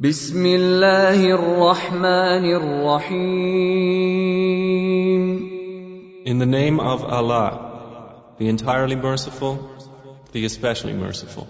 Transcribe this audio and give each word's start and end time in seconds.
بسم 0.00 0.46
الله 0.46 1.26
الرحمن 1.34 2.44
الرحيم 2.54 3.18
In 6.24 6.38
the 6.38 6.46
name 6.46 6.78
of 6.78 7.02
Allah, 7.02 8.22
the 8.38 8.46
entirely 8.46 8.94
merciful, 8.94 9.58
the 10.30 10.44
especially 10.44 10.92
merciful. 10.92 11.48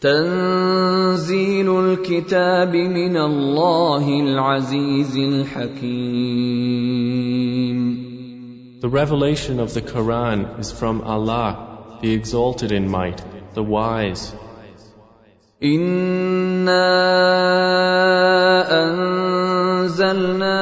تنزيل 0.00 1.68
الكتاب 1.68 2.74
من 2.76 3.16
الله 3.16 4.08
العزيز 4.20 5.16
الحكيم 5.16 6.32
The 8.80 8.88
revelation 8.88 9.60
of 9.60 9.74
the 9.74 9.82
Quran 9.82 10.58
is 10.58 10.72
from 10.72 11.02
Allah, 11.02 11.98
the 12.00 12.14
exalted 12.14 12.72
in 12.72 12.88
might, 12.88 13.22
the 13.52 13.62
wise. 13.62 14.32
انا 15.64 16.82
انزلنا 18.82 20.58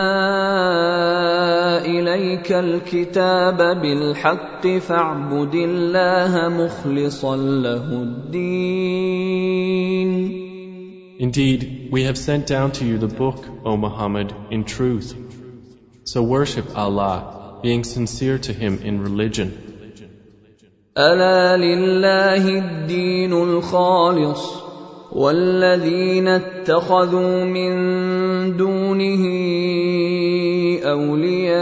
اليك 1.87 2.52
الكتاب 2.52 3.57
بالحق 3.57 4.66
فاعبد 4.66 5.55
الله 5.55 6.48
مخلصا 6.48 7.37
له 7.37 8.02
الدين 8.02 9.60
Indeed, 11.21 11.88
we 11.93 12.02
have 12.05 12.19
sent 12.19 12.46
down 12.46 12.73
to 12.73 12.85
you 12.85 12.96
the 12.98 13.07
book, 13.07 13.45
O 13.65 13.77
Muhammad, 13.77 14.35
in 14.51 14.65
truth. 14.65 15.15
So 16.05 16.23
worship 16.23 16.77
Allah, 16.77 17.59
being 17.62 17.85
sincere 17.85 18.38
to 18.38 18.52
Him 18.52 18.80
in 18.82 19.02
religion. 19.02 19.52
الا 20.98 21.57
لله 21.57 22.59
الدين 22.59 23.32
الخالص 23.32 24.70
والذين 25.12 26.28
اتخذوا 26.28 27.45
من 27.45 27.73
دونه 28.56 29.24
أولياء 30.85 31.60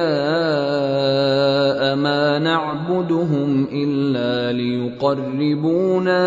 ما 1.96 2.38
نعبدهم 2.38 3.66
إلا 3.72 4.52
ليقربونا 4.52 6.22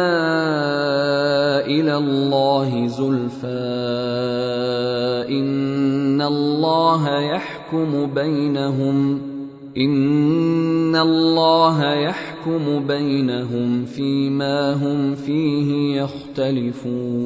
إلى 1.65 1.97
الله 1.97 2.87
زلفى 2.87 3.47
إن 5.29 6.21
الله 6.21 7.19
يحكم 7.19 8.13
بينهم 8.13 9.21
إن 9.77 10.95
الله 10.95 11.93
يحكم 11.93 12.30
بينهم 12.86 13.84
فيما 13.84 14.72
هم 14.72 15.14
فيه 15.14 16.00
يختلفون 16.00 17.16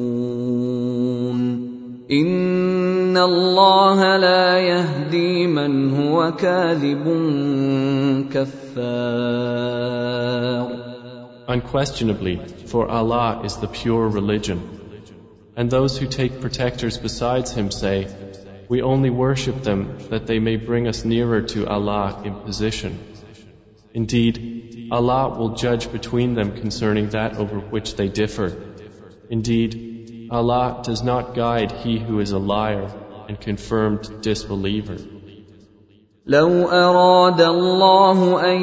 ان 2.11 3.17
الله 3.17 4.17
لا 4.17 4.59
يهدي 4.59 5.47
من 5.47 5.93
هو 5.93 6.31
كاذب 6.31 7.03
كفار 8.33 9.81
Unquestionably, 11.47 12.37
for 12.65 12.87
Allah 12.87 13.41
is 13.43 13.57
the 13.57 13.67
pure 13.67 14.07
religion. 14.07 14.59
And 15.57 15.69
those 15.69 15.97
who 15.97 16.07
take 16.07 16.39
protectors 16.39 16.97
besides 16.97 17.51
Him 17.51 17.71
say, 17.71 18.07
We 18.69 18.81
only 18.81 19.09
worship 19.09 19.63
them 19.63 19.97
that 20.11 20.27
they 20.27 20.39
may 20.39 20.55
bring 20.55 20.87
us 20.87 21.03
nearer 21.03 21.41
to 21.53 21.67
Allah 21.67 22.21
in 22.23 22.35
position. 22.35 22.97
Indeed, 23.93 24.54
Allah 24.90 25.38
will 25.38 25.54
judge 25.54 25.90
between 25.90 26.34
them 26.34 26.60
concerning 26.60 27.08
that 27.10 27.36
over 27.36 27.58
which 27.58 27.96
they 27.96 28.08
differ. 28.08 28.52
Indeed, 29.30 30.28
Allah 30.30 30.82
does 30.84 31.02
not 31.02 31.34
guide 31.34 31.72
he 31.72 31.98
who 31.98 32.20
is 32.20 32.32
a 32.32 32.38
liar 32.38 32.90
and 33.28 33.40
confirmed 33.40 34.22
disbeliever. 34.22 34.96
لو 36.26 36.68
اراد 36.68 37.40
الله 37.40 38.52
ان 38.52 38.62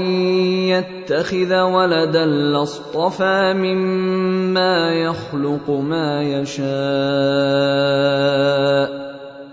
يتخذ 0.67 1.61
ولدا 1.61 2.25
لاصطفى 2.25 3.53
مما 3.53 4.93
يخلق 4.93 5.69
ما 5.69 6.23
يشاء 6.23 6.63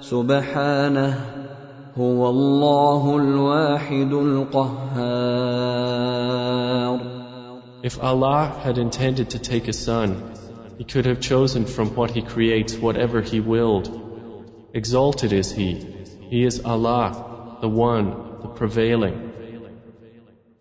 سبحانه 0.01 1.21
هو 1.99 2.31
الله 2.31 3.17
الواحد 3.17 4.13
القهار 4.13 6.20
If 7.84 8.02
Allah 8.02 8.42
had 8.64 8.78
intended 8.78 9.30
to 9.32 9.40
take 9.40 9.68
a 9.68 9.74
son, 9.74 10.34
He 10.78 10.84
could 10.84 11.06
have 11.06 11.20
chosen 11.20 11.66
from 11.66 11.96
what 11.96 12.12
He 12.12 12.22
creates 12.22 12.76
whatever 12.76 13.22
He 13.22 13.40
willed. 13.40 13.88
Exalted 14.74 15.32
is 15.34 15.52
He. 15.52 15.70
He 16.32 16.44
is 16.44 16.62
Allah, 16.66 17.58
the 17.62 17.70
One, 17.70 18.08
the 18.42 18.50
Prevailing. 18.60 19.32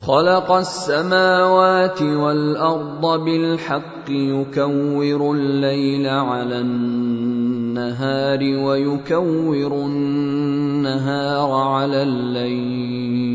خلق 0.05 0.53
السماوات 0.53 2.03
والارض 2.03 3.25
بالحق 3.25 4.11
يكور 4.11 5.33
الليل 5.37 6.07
على 6.07 6.61
النهار 6.61 8.41
ويكور 8.41 9.73
النهار 9.87 11.51
على 11.53 12.03
الليل 12.03 13.35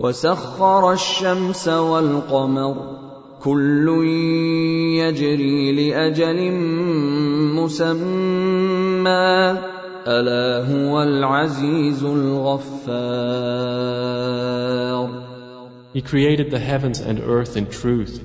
وسخر 0.00 0.92
الشمس 0.92 1.68
والقمر 1.68 2.96
كل 3.42 3.88
يجري 4.98 5.72
لاجل 5.72 6.52
مسمى 7.54 9.58
الا 10.06 10.72
هو 10.72 11.02
العزيز 11.02 12.04
الغفار 12.04 13.66
He 15.94 16.02
created 16.02 16.50
the 16.50 16.58
heavens 16.58 17.00
and 17.00 17.20
earth 17.20 17.56
in 17.56 17.70
truth. 17.70 18.22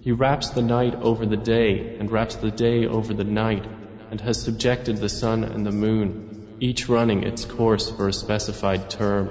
He 0.00 0.12
wraps 0.12 0.48
the 0.50 0.62
night 0.62 0.94
over 0.94 1.26
the 1.26 1.36
day 1.36 1.96
and 1.98 2.10
wraps 2.10 2.36
the 2.36 2.50
day 2.50 2.86
over 2.86 3.12
the 3.12 3.24
night 3.24 3.66
and 4.10 4.18
has 4.20 4.40
subjected 4.40 4.96
the 4.96 5.10
sun 5.10 5.44
and 5.44 5.66
the 5.66 5.70
moon, 5.70 6.56
each 6.60 6.88
running 6.88 7.22
its 7.22 7.44
course 7.44 7.90
for 7.90 8.08
a 8.08 8.12
specified 8.12 8.88
term. 8.88 9.28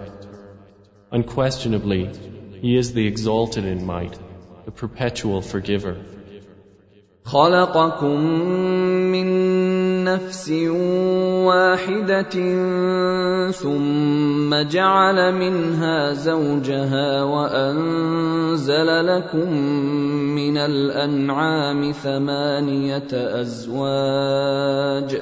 Unquestionably, 1.12 2.10
He 2.62 2.78
is 2.78 2.94
the 2.94 3.08
exalted 3.08 3.66
in 3.66 3.86
might, 3.86 4.18
the 4.66 4.72
perpetual 4.72 5.42
forgiver. 5.42 5.96
خلقكم 7.26 8.20
من 9.12 9.28
نفس 10.04 10.50
واحدة 11.46 12.36
ثم 13.52 14.62
جعل 14.70 15.36
منها 15.36 16.14
زوجها 16.14 17.24
وأنزل 17.24 19.08
لكم 19.08 19.54
من 20.36 20.58
الأنعام 20.58 21.92
ثمانية 21.92 23.12
أزواج 23.42 25.22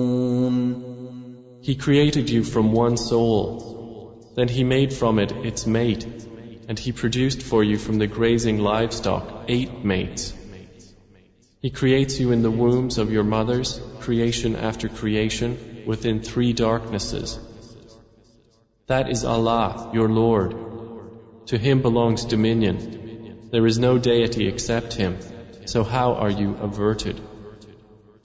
He 1.61 1.75
created 1.75 2.29
you 2.29 2.43
from 2.43 2.71
one 2.71 2.97
soul. 2.97 4.31
Then 4.35 4.47
He 4.47 4.63
made 4.63 4.93
from 4.93 5.19
it 5.19 5.31
its 5.31 5.67
mate, 5.67 6.05
and 6.67 6.79
He 6.79 6.91
produced 6.91 7.43
for 7.43 7.63
you 7.63 7.77
from 7.77 7.99
the 7.99 8.07
grazing 8.07 8.57
livestock 8.57 9.45
eight 9.47 9.83
mates. 9.83 10.33
He 11.61 11.69
creates 11.69 12.19
you 12.19 12.31
in 12.31 12.41
the 12.41 12.49
wombs 12.49 12.97
of 12.97 13.11
your 13.11 13.23
mothers, 13.23 13.79
creation 13.99 14.55
after 14.55 14.89
creation, 14.89 15.83
within 15.85 16.21
three 16.21 16.53
darknesses. 16.53 17.37
That 18.87 19.11
is 19.11 19.23
Allah, 19.23 19.91
your 19.93 20.09
Lord. 20.09 20.55
To 21.47 21.57
Him 21.59 21.83
belongs 21.83 22.25
dominion. 22.25 23.49
There 23.51 23.67
is 23.67 23.77
no 23.77 23.99
deity 23.99 24.47
except 24.47 24.93
Him. 24.93 25.19
So 25.65 25.83
how 25.83 26.15
are 26.15 26.31
you 26.31 26.55
averted? 26.55 27.21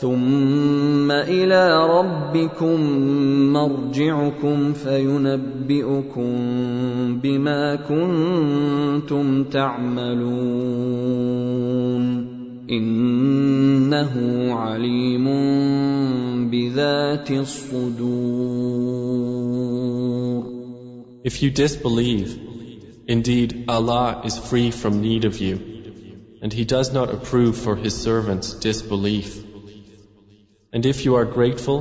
ثم 0.00 1.10
إلى 1.10 1.86
ربكم 1.86 2.80
مرجعكم 3.52 4.72
فينبئكم 4.72 6.32
بما 7.20 7.76
كنتم 7.76 9.44
تعملون 9.44 10.30
انه 12.70 14.14
عليم 14.54 15.26
بذات 16.50 17.30
الصدور 17.30 18.40
If 21.22 21.42
you 21.42 21.50
disbelieve, 21.50 22.38
indeed 23.06 23.64
Allah 23.68 24.22
is 24.24 24.38
free 24.38 24.70
from 24.70 25.02
need 25.02 25.26
of 25.26 25.38
you, 25.38 25.60
and 26.40 26.50
He 26.50 26.64
does 26.64 26.94
not 26.94 27.10
approve 27.10 27.54
for 27.58 27.76
His 27.76 27.94
servants 27.94 28.54
disbelief. 28.54 29.49
And 30.73 30.85
if 30.85 31.05
you 31.05 31.15
are 31.15 31.25
grateful, 31.25 31.79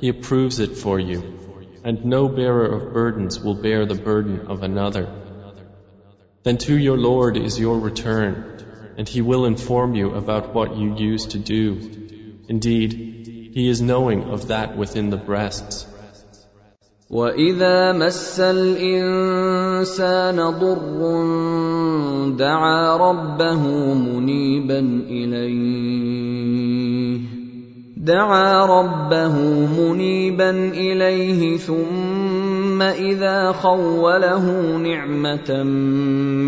He 0.00 0.08
approves 0.08 0.60
it 0.60 0.76
for 0.76 0.98
you, 0.98 1.20
and 1.84 2.04
no 2.04 2.28
bearer 2.28 2.66
of 2.66 2.92
burdens 2.92 3.40
will 3.40 3.54
bear 3.54 3.86
the 3.86 3.94
burden 3.94 4.46
of 4.46 4.62
another. 4.62 5.08
Then 6.42 6.58
to 6.58 6.76
your 6.76 6.96
Lord 6.96 7.36
is 7.36 7.58
your 7.58 7.78
return, 7.78 8.94
and 8.96 9.08
He 9.08 9.20
will 9.20 9.44
inform 9.46 9.94
you 9.94 10.14
about 10.14 10.54
what 10.54 10.76
you 10.76 10.96
used 10.96 11.32
to 11.32 11.38
do. 11.38 11.64
Indeed, 12.48 12.92
He 13.54 13.68
is 13.68 13.80
knowing 13.82 14.24
of 14.24 14.48
that 14.48 14.76
within 14.76 15.10
the 15.10 15.16
breasts. 15.16 15.86
واذا 17.10 17.92
مس 17.92 18.40
الانسان 18.40 20.36
ضر 20.36 21.00
دعا 22.38 22.96
ربه 22.96 23.94
منيبا 23.94 24.78
اليه 25.10 26.20
دعا 28.05 28.65
ربه 28.65 29.35
منيبا 29.81 30.49
إليه 30.69 31.57
ثم 31.57 32.81
إذا 32.81 33.51
خوله 33.51 34.77
نعمة 34.77 35.63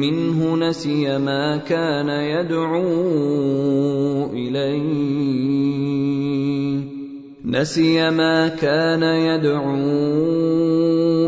منه 0.06 0.56
نسي 0.56 1.18
ما 1.18 1.58
كان 1.58 2.10
يدعو 2.10 2.84
إليه 4.34 5.38
نسي 7.46 8.10
ما 8.10 8.48
كان 8.48 9.04
يدعو 9.04 9.74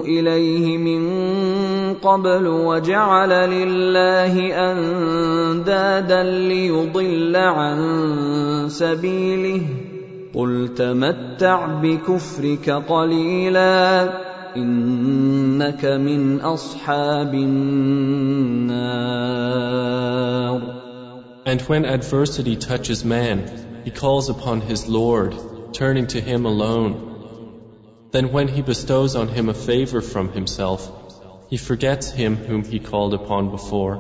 إليه 0.05 0.77
من 0.77 1.09
قبل 1.93 2.47
وجعل 2.47 3.29
لله 3.29 4.35
أندادا 4.71 6.23
ليضل 6.23 7.35
عن 7.35 7.79
سبيله 8.67 9.61
قل 10.34 10.74
تمتع 10.74 11.66
بكفرك 11.82 12.70
قليلا 12.70 14.10
انك 14.56 15.84
من 15.84 16.40
اصحاب 16.40 17.34
النار 17.34 18.84
And 21.46 21.60
when 21.62 21.84
adversity 21.84 22.56
touches 22.56 23.04
man, 23.04 23.42
he 23.84 23.90
calls 23.90 24.30
upon 24.30 24.62
his 24.62 24.88
Lord 24.88 25.34
turning 25.74 26.06
to 26.06 26.20
Him 26.20 26.46
alone. 26.46 26.92
Then 28.12 28.30
when 28.32 28.48
He 28.48 28.62
bestows 28.62 29.16
on 29.16 29.28
him 29.28 29.48
a 29.48 29.54
favor 29.54 30.00
from 30.00 30.32
Himself, 30.32 30.90
he 31.50 31.56
forgets 31.56 32.10
Him 32.10 32.36
whom 32.36 32.64
he 32.64 32.78
called 32.78 33.12
upon 33.14 33.50
before, 33.50 33.94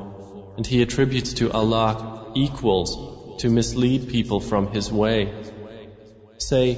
and 0.56 0.66
he 0.66 0.82
attributes 0.82 1.34
to 1.34 1.50
Allah 1.50 2.32
equals 2.34 2.94
to 3.40 3.50
mislead 3.50 4.08
people 4.08 4.40
from 4.40 4.68
His 4.68 4.90
way. 4.90 5.20
Say, 6.39 6.77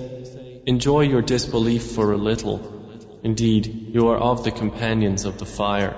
enjoy 0.65 1.01
your 1.01 1.21
disbelief 1.21 1.83
for 1.83 2.11
a 2.13 2.17
little. 2.17 2.59
Indeed, 3.23 3.91
you 3.93 4.07
are 4.07 4.17
of 4.17 4.43
the 4.43 4.49
companions 4.51 5.25
of 5.25 5.37
the 5.37 5.45
fire. 5.45 5.95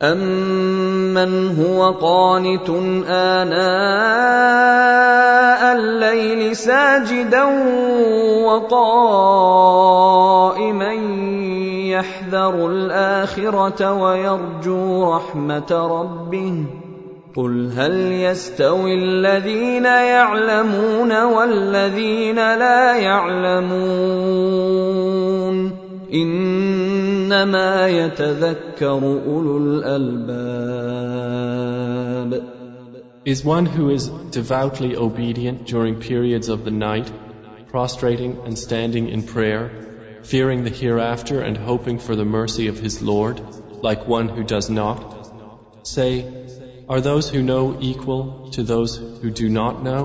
أَمَّنْ 0.00 1.56
هُوَ 1.56 1.92
قَانِتٌ 2.00 2.68
آنَاءَ 3.08 3.64
اللَّيْلِ 5.76 6.56
سَاجِدًا 6.56 7.44
وَقَائِمًا 8.46 9.72
يَحْذَرُ 11.90 12.54
الْآخِرَةَ 12.66 13.92
وَيَرْجُو 13.92 15.14
رَحْمَةَ 15.14 15.70
رَبِّهِ 15.70 16.83
قُلْ 17.35 17.71
هَلْ 17.71 18.11
يَسْتَوِي 18.11 18.93
الَّذِينَ 18.93 19.85
يَعْلَمُونَ 19.85 21.11
وَالَّذِينَ 21.11 22.35
لَا 22.35 22.95
يَعْلَمُونَ 22.97 24.39
انما 26.13 27.87
يتذكر 27.87 29.21
اولو 29.27 29.57
الالباب 29.57 30.79
Is 33.25 33.45
one 33.45 33.65
who 33.65 33.89
is 33.89 34.07
devoutly 34.31 34.95
obedient 34.95 35.67
during 35.67 35.99
periods 35.99 36.47
of 36.49 36.63
the 36.65 36.71
night, 36.71 37.11
prostrating 37.67 38.37
and 38.45 38.57
standing 38.57 39.09
in 39.09 39.21
prayer, 39.23 39.69
fearing 40.23 40.63
the 40.63 40.69
hereafter 40.69 41.41
and 41.41 41.57
hoping 41.57 41.99
for 41.99 42.15
the 42.15 42.25
mercy 42.25 42.67
of 42.67 42.79
his 42.79 43.01
Lord, 43.03 43.41
like 43.83 44.07
one 44.07 44.29
who 44.29 44.43
does 44.43 44.69
not? 44.69 44.97
Say, 45.83 46.25
are 46.87 47.01
those 47.01 47.29
who 47.29 47.41
know 47.43 47.77
equal 47.79 48.49
to 48.51 48.63
those 48.63 48.97
who 49.21 49.29
do 49.31 49.49
not 49.49 49.83
know? 49.83 50.01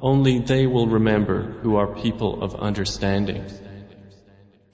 Only 0.00 0.38
they 0.38 0.66
will 0.66 0.86
remember 0.86 1.42
who 1.62 1.76
are 1.76 1.86
people 1.86 2.42
of 2.42 2.54
understanding. 2.54 3.44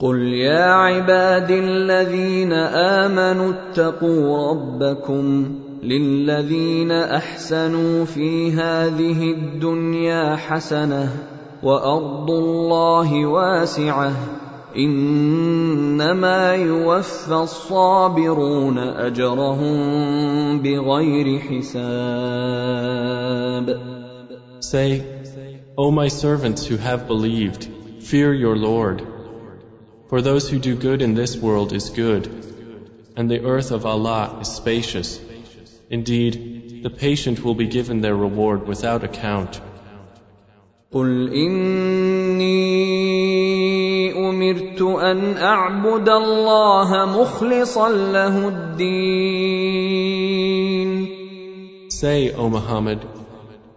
قل 0.00 0.18
يا 0.18 0.72
عباد 0.72 1.50
الذين 1.50 2.52
امنوا 2.52 3.52
اتقوا 3.52 4.50
ربكم 4.50 5.54
للذين 5.82 6.92
احسنوا 6.92 8.04
في 8.04 8.52
هذه 8.52 9.32
الدنيا 9.32 10.36
حسنه 10.36 11.08
وارض 11.62 12.30
الله 12.30 13.26
واسعه 13.26 14.12
انما 14.76 16.54
يوفى 16.54 17.34
الصابرون 17.34 18.78
اجرهم 18.78 20.58
بغير 20.62 21.38
حساب 21.38 22.90
Say, 24.60 25.02
O 25.76 25.90
my 25.90 26.08
servants 26.08 26.64
who 26.66 26.76
have 26.76 27.06
believed, 27.08 27.68
fear 28.00 28.32
your 28.32 28.56
Lord. 28.56 29.02
For 30.08 30.20
those 30.22 30.48
who 30.48 30.58
do 30.58 30.76
good 30.76 31.02
in 31.02 31.14
this 31.14 31.36
world 31.36 31.72
is 31.72 31.90
good, 31.90 32.28
and 33.16 33.28
the 33.28 33.44
earth 33.44 33.70
of 33.72 33.86
Allah 33.86 34.38
is 34.40 34.48
spacious. 34.48 35.20
Indeed, 35.88 36.82
the 36.84 36.90
patient 36.90 37.42
will 37.44 37.56
be 37.56 37.66
given 37.66 38.00
their 38.00 38.14
reward 38.14 38.66
without 38.68 39.02
account. 39.02 39.60
قل 40.92 41.28
إني 41.32 42.03
أمرت 44.34 44.82
أن 44.82 45.36
أعبد 45.36 46.08
الله 46.08 47.04
مخلصا 47.20 47.88
له 47.88 48.48
الدين. 48.48 49.90
Say, 51.88 52.32
O 52.32 52.48
Muhammad, 52.48 53.06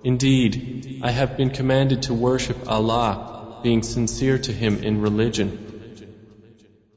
indeed, 0.03 0.99
I 1.01 1.11
have 1.11 1.35
been 1.37 1.49
commanded 1.49 2.03
to 2.03 2.13
worship 2.13 2.57
Allah, 2.67 3.59
being 3.63 3.83
sincere 3.83 4.37
to 4.37 4.51
Him 4.51 4.83
in 4.83 5.01
religion. 5.01 5.57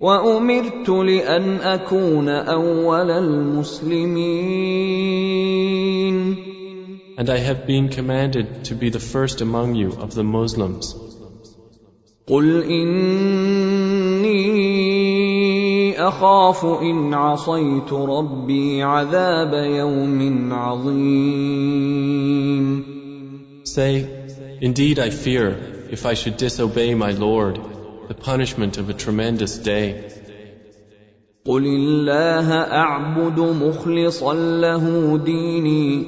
وامرت 0.01 0.89
لان 0.89 1.57
اكون 1.57 2.29
اول 2.29 3.11
المسلمين 3.11 4.37
And 7.19 7.31
I 7.31 7.39
have 7.39 7.67
been 7.67 7.89
commanded 7.89 8.65
to 8.65 8.75
be 8.75 8.91
the 8.91 9.01
first 9.01 9.41
among 9.41 9.75
you 9.75 9.93
of 9.93 10.15
the 10.15 10.23
Muslims. 10.23 10.95
قل 12.27 12.63
اني 12.63 13.40
اخاف 16.01 16.65
ان 16.65 17.15
عصيت 17.15 17.93
ربي 17.93 18.83
عذاب 18.83 19.55
يوم 19.55 20.53
عظيم 20.53 22.17
Say, 23.65 24.07
indeed 24.61 24.99
I 24.99 25.11
fear 25.11 25.47
if 25.91 26.07
I 26.07 26.15
should 26.15 26.37
disobey 26.37 26.95
my 26.95 27.11
Lord 27.11 27.61
the 28.09 28.15
punishment 28.15 28.79
of 28.79 28.89
a 28.89 28.95
tremendous 28.95 29.59
day. 29.59 29.89
قل 31.47 31.67
الله 31.67 32.53
أعبد 32.53 33.41
مخلصا 33.41 34.35
له 34.35 35.17
ديني 35.25 36.07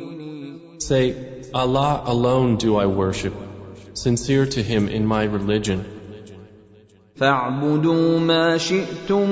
Say, 0.79 1.15
Allah 1.55 2.03
alone 2.07 2.57
do 2.57 2.77
I 2.77 2.87
worship, 2.87 3.35
sincere 3.95 4.47
to 4.47 4.63
Him 4.63 4.89
in 4.89 5.07
my 5.07 5.25
religion. 5.25 5.92
فاعبدوا 7.16 8.20
ما 8.20 8.58
شئتم 8.58 9.30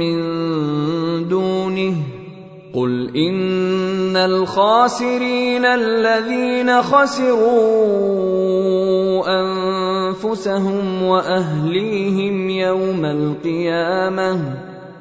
من 0.00 0.18
دونه 1.28 1.94
قل 2.74 3.16
إن 3.16 4.16
الخاسرين 4.16 5.64
الذين 5.64 6.82
خسروا 6.82 8.08
أنفسهم 9.40 11.02
وأهليهم 11.02 12.50
يوم 12.50 13.04
القيامة 13.04 14.40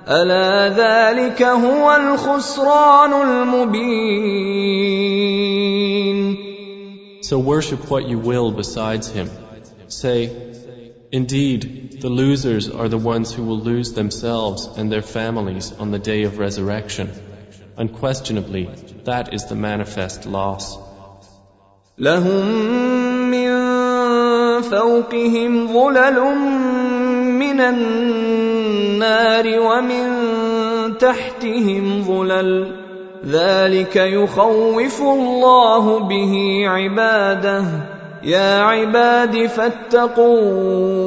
ألا 0.08 0.70
ذلك 0.70 1.44
هو 1.44 1.96
الخسران 1.96 3.13
المبين 3.13 4.67
So 7.22 7.39
worship 7.39 7.89
what 7.91 8.08
you 8.08 8.20
will 8.20 8.51
besides 8.51 9.10
him. 9.10 9.29
Say, 9.89 10.47
Indeed, 11.16 12.00
the 12.00 12.09
losers 12.09 12.71
are 12.71 12.88
the 12.88 12.99
ones 12.99 13.32
who 13.32 13.42
will 13.44 13.61
lose 13.61 13.92
themselves 13.92 14.66
and 14.78 14.90
their 14.90 15.02
families 15.02 15.71
on 15.78 15.90
the 15.90 15.99
day 15.99 16.23
of 16.23 16.38
resurrection. 16.38 17.11
Unquestionably, 17.76 18.71
that 19.04 19.35
is 19.35 19.44
the 19.47 19.54
manifest 19.54 20.25
loss. 20.26 20.78
لهم 21.99 22.47
من 23.30 23.52
فوقهم 24.62 25.66
ظلل 25.68 26.18
من 27.38 27.61
النار 27.61 29.47
ومن 29.61 30.09
تحتهم 30.99 32.02
ظلل 32.02 32.76
ذلك 33.26 33.97
يخوف 33.97 35.02
الله 35.02 35.99
به 35.99 36.62
عباده 36.66 37.64
يا 38.26 38.61
عباد 38.61 39.47
فاتقون 39.47 41.02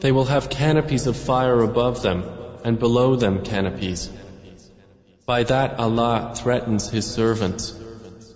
They 0.00 0.12
will 0.12 0.24
have 0.26 0.50
canopies 0.50 1.06
of 1.06 1.16
fire 1.16 1.60
above 1.62 2.02
them 2.02 2.22
and 2.64 2.78
below 2.78 3.16
them 3.16 3.42
canopies. 3.42 4.10
By 5.26 5.42
that 5.44 5.80
Allah 5.80 6.32
threatens 6.34 6.88
His 6.90 7.06
servants. 7.06 7.74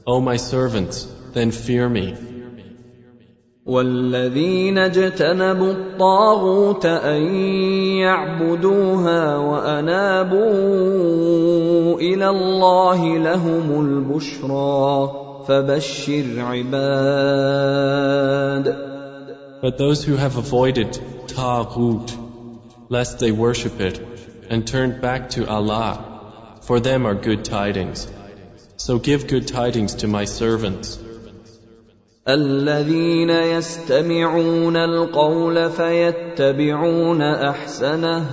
O 0.06 0.20
my 0.20 0.36
servants, 0.36 1.06
then 1.34 1.50
fear 1.50 1.88
me. 1.88 2.16
والذين 3.66 4.78
اجتنبوا 4.78 5.72
الطاغوت 5.72 6.86
ان 6.86 7.22
يعبدوها 8.02 9.36
وانابوا 9.36 10.40
الى 12.00 12.28
الله 12.28 13.18
لهم 13.18 13.80
البشرى 13.86 15.23
فبشر 15.48 16.40
عباد 16.40 16.90
But 19.62 19.76
those 19.76 20.02
who 20.02 20.16
have 20.16 20.36
avoided 20.38 20.98
Taghut, 21.26 22.16
lest 22.88 23.18
they 23.18 23.30
worship 23.30 23.80
it, 23.80 24.00
and 24.48 24.66
turned 24.66 25.02
back 25.02 25.30
to 25.30 25.46
Allah, 25.46 26.60
for 26.62 26.80
them 26.80 27.06
are 27.06 27.14
good 27.14 27.44
tidings. 27.44 28.08
So 28.78 28.98
give 28.98 29.26
good 29.26 29.46
tidings 29.48 29.96
to 29.96 30.08
my 30.08 30.24
servants. 30.24 30.98
الذين 32.28 33.30
يستمعون 33.30 34.76
القول 34.76 35.70
فيتبعون 35.70 37.22
احسنه 37.22 38.26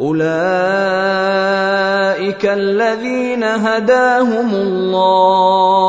اولئك 0.00 0.26
الذين 2.46 3.44
هداهم 3.44 4.54
الله 4.54 5.86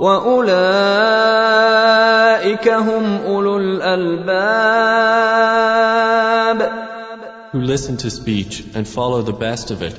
واولئك 0.00 0.38
هم 2.68 3.20
اولو 3.26 3.56
الالباب 3.56 4.90
Who 7.52 7.60
listen 7.60 7.96
to 7.96 8.10
speech 8.10 8.64
and 8.76 8.86
follow 8.86 9.22
the 9.22 9.32
best 9.32 9.72
of 9.72 9.82
it. 9.82 9.98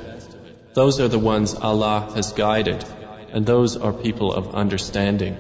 Those 0.74 1.02
are 1.02 1.10
the 1.10 1.20
ones 1.20 1.54
Allah 1.54 2.08
has 2.16 2.32
guided, 2.32 2.86
and 3.34 3.46
those 3.46 3.76
are 3.76 3.92
people 3.92 4.32
of 4.32 4.56
understanding. 4.56 5.36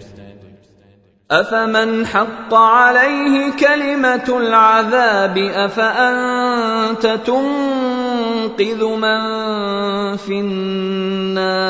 أفمن 1.31 2.05
حق 2.05 2.53
عليه 2.53 3.51
كلمة 3.51 4.37
العذاب 4.37 5.37
أفأنت 5.37 7.19
تنقذ 7.25 8.85
من 8.85 9.21
في 10.17 10.39
النار 10.39 11.61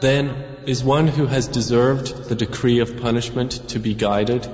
Then, 0.00 0.30
is 0.66 0.84
one 0.84 1.08
who 1.08 1.26
has 1.26 1.48
deserved 1.48 2.28
the 2.28 2.34
decree 2.34 2.80
of 2.80 3.00
punishment 3.00 3.68
to 3.70 3.78
be 3.80 3.94
guided? 3.94 4.46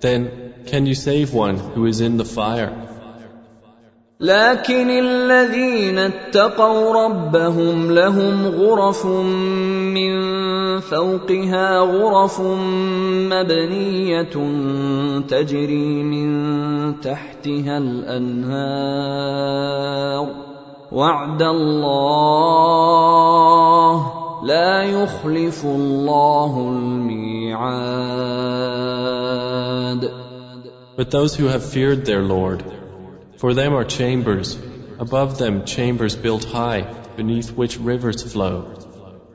Then, 0.00 0.54
can 0.66 0.86
you 0.86 0.94
save 0.94 1.34
one 1.34 1.58
who 1.58 1.84
is 1.86 2.00
in 2.00 2.16
the 2.16 2.24
fire? 2.24 2.95
لكن 4.20 4.90
الذين 4.90 5.98
اتقوا 5.98 7.04
ربهم 7.04 7.92
لهم 7.92 8.46
غرف 8.46 9.06
من 9.06 10.16
فوقها 10.80 11.78
غرف 11.78 12.40
مبنية 13.30 14.22
تجري 15.28 16.02
من 16.02 17.00
تحتها 17.00 17.78
الأنهار. 17.78 19.06
وعد 20.92 21.42
الله 21.42 22.86
لا 24.44 24.82
يخلف 24.82 25.64
الله 25.64 26.72
الميعاد. 26.72 27.76
But 30.96 31.10
those 31.10 31.34
who 31.36 31.48
have 31.48 31.62
feared 31.62 32.06
their 32.06 32.22
Lord, 32.22 32.75
for 33.37 33.53
them 33.53 33.73
are 33.73 33.83
chambers, 33.83 34.57
above 34.99 35.37
them 35.37 35.65
chambers 35.65 36.15
built 36.15 36.43
high, 36.43 36.81
beneath 37.15 37.51
which 37.51 37.77
rivers 37.79 38.21
flow. 38.23 38.73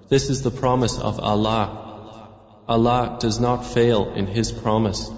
This 0.08 0.30
is 0.30 0.42
the 0.42 0.50
promise 0.50 0.98
of 0.98 1.18
Allah. 1.18 1.64
Allah 2.68 3.16
does 3.20 3.40
not 3.40 3.66
fail 3.66 4.12
in 4.14 4.26
His 4.26 4.52
promise. 4.52 5.10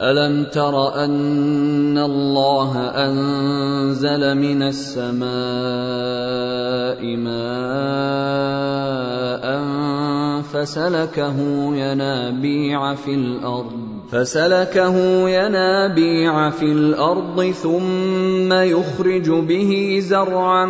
ألم 0.00 0.44
تر 0.52 1.04
أن 1.04 1.98
الله 1.98 2.72
أنزل 2.76 4.34
من 4.36 4.62
السماء 4.62 5.26
ماء 7.16 8.66
فسلكه 10.42 11.38
ينابيع 11.76 12.94
في 12.94 13.14
الأرض 13.14 13.89
فسلكه 14.11 14.95
ينابيع 15.29 16.49
في 16.49 16.65
الأرض 16.65 17.51
ثم 17.51 18.53
يخرج 18.53 19.29
به 19.29 19.99
زرعا 20.01 20.65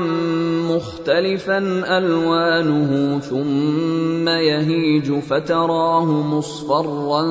مختلفا 0.70 1.58
ألوانه 1.98 3.20
ثم 3.20 4.28
يهيج 4.28 5.20
فتراه 5.20 6.06
مصفرا 6.06 7.26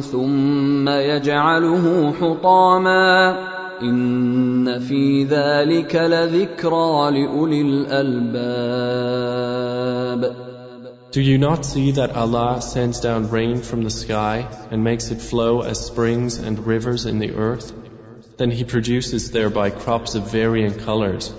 ثم 0.00 0.88
يجعله 0.88 2.12
حطاما 2.20 3.38
إن 3.82 4.78
في 4.78 5.24
ذلك 5.24 5.96
لذكرى 5.96 7.10
لأولي 7.10 7.60
الألباب 7.60 8.86
Do 11.16 11.22
you 11.22 11.38
not 11.38 11.64
see 11.64 11.92
that 11.92 12.10
Allah 12.14 12.60
sends 12.60 13.00
down 13.00 13.30
rain 13.30 13.62
from 13.62 13.82
the 13.82 13.88
sky 13.88 14.46
and 14.70 14.84
makes 14.84 15.10
it 15.10 15.22
flow 15.22 15.62
as 15.62 15.86
springs 15.86 16.36
and 16.36 16.66
rivers 16.66 17.06
in 17.06 17.20
the 17.20 17.32
earth? 17.32 17.72
Then 18.36 18.50
He 18.50 18.64
produces 18.64 19.30
thereby 19.30 19.70
crops 19.70 20.14
of 20.14 20.30
varying 20.30 20.74
colors. 20.74 21.32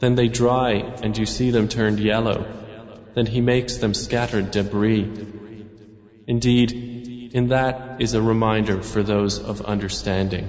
Then 0.00 0.16
they 0.16 0.26
dry 0.26 0.72
and 1.04 1.16
you 1.16 1.26
see 1.26 1.52
them 1.52 1.68
turned 1.68 2.00
yellow. 2.00 2.44
Then 3.14 3.26
He 3.26 3.40
makes 3.40 3.76
them 3.76 3.94
scattered 3.94 4.50
debris. 4.50 5.08
Indeed, 6.26 7.30
in 7.32 7.50
that 7.50 8.02
is 8.02 8.14
a 8.14 8.20
reminder 8.20 8.82
for 8.82 9.04
those 9.04 9.38
of 9.38 9.60
understanding. 9.60 10.48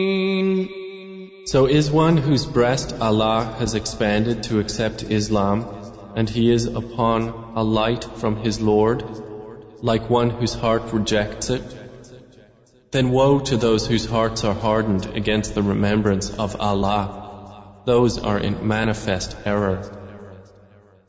So 1.51 1.65
is 1.65 1.91
one 1.91 2.15
whose 2.15 2.45
breast 2.45 2.93
Allah 3.01 3.55
has 3.59 3.73
expanded 3.75 4.43
to 4.43 4.59
accept 4.59 5.03
Islam, 5.03 5.65
and 6.15 6.29
he 6.29 6.49
is 6.49 6.65
upon 6.65 7.27
a 7.57 7.61
light 7.61 8.05
from 8.05 8.37
his 8.37 8.61
Lord, 8.61 9.03
like 9.81 10.09
one 10.09 10.29
whose 10.29 10.53
heart 10.53 10.93
rejects 10.93 11.49
it? 11.49 11.61
Then 12.91 13.09
woe 13.09 13.39
to 13.39 13.57
those 13.57 13.85
whose 13.85 14.05
hearts 14.05 14.45
are 14.45 14.53
hardened 14.53 15.07
against 15.07 15.53
the 15.53 15.61
remembrance 15.61 16.29
of 16.29 16.55
Allah. 16.55 17.83
Those 17.83 18.17
are 18.17 18.39
in 18.39 18.65
manifest 18.65 19.35
error. 19.45 20.00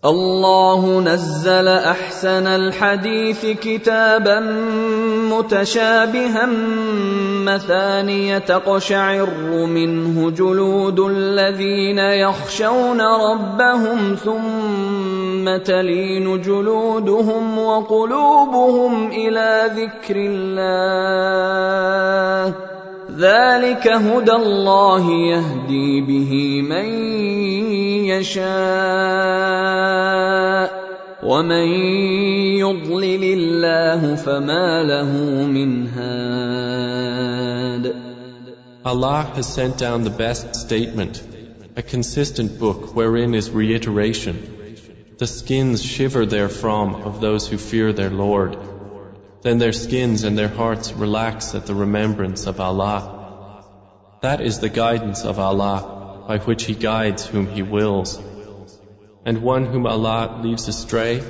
الله 0.04 1.00
نزل 1.00 1.68
أحسن 1.68 2.46
الحديث 2.46 3.46
كتابا 3.46 4.40
متشابها 5.30 6.46
مثانية 7.46 8.38
تقشعر 8.38 9.30
منه 9.66 10.30
جلود 10.30 11.00
الذين 11.00 11.98
يخشون 11.98 13.00
ربهم 13.00 14.14
ثم 14.14 15.56
تلين 15.56 16.40
جلودهم 16.40 17.58
وقلوبهم 17.58 19.10
إلى 19.10 19.70
ذكر 19.76 20.16
الله 20.16 21.02
ذلك 23.17 23.87
هدى 23.87 24.31
الله 24.31 25.11
يهدي 25.11 26.01
به 26.01 26.61
من 26.61 26.85
يشاء 28.05 28.47
ومن 31.23 31.67
يضلل 32.63 33.23
الله 33.23 34.15
فما 34.15 34.83
له 34.83 35.11
من 35.45 35.87
هاد 35.87 36.87
Allah 38.85 39.23
has 39.35 39.47
sent 39.53 39.77
down 39.77 40.03
the 40.03 40.09
best 40.09 40.55
statement, 40.55 41.21
a 41.75 41.81
consistent 41.81 42.57
book 42.57 42.95
wherein 42.95 43.35
is 43.35 43.49
reiteration. 43.49 44.37
The 45.17 45.27
skins 45.27 45.83
shiver 45.83 46.25
therefrom 46.25 46.95
of 46.95 47.19
those 47.19 47.47
who 47.47 47.57
fear 47.57 47.91
their 47.91 48.09
Lord. 48.09 48.55
Then 49.41 49.57
their 49.59 49.71
skins 49.71 50.23
and 50.23 50.37
their 50.37 50.47
hearts 50.47 50.91
relax 50.93 51.53
at 51.55 51.65
the 51.65 51.75
remembrance 51.75 52.47
of 52.47 52.59
Allah. 52.59 53.63
That 54.21 54.41
is 54.41 54.59
the 54.59 54.69
guidance 54.69 55.25
of 55.25 55.39
Allah 55.39 56.25
by 56.27 56.39
which 56.39 56.63
He 56.65 56.73
guides 56.73 57.25
whom 57.25 57.47
He 57.47 57.61
wills. 57.61 58.19
And 59.25 59.41
one 59.41 59.65
whom 59.65 59.85
Allah 59.85 60.39
leaves 60.43 60.67
astray, 60.67 61.21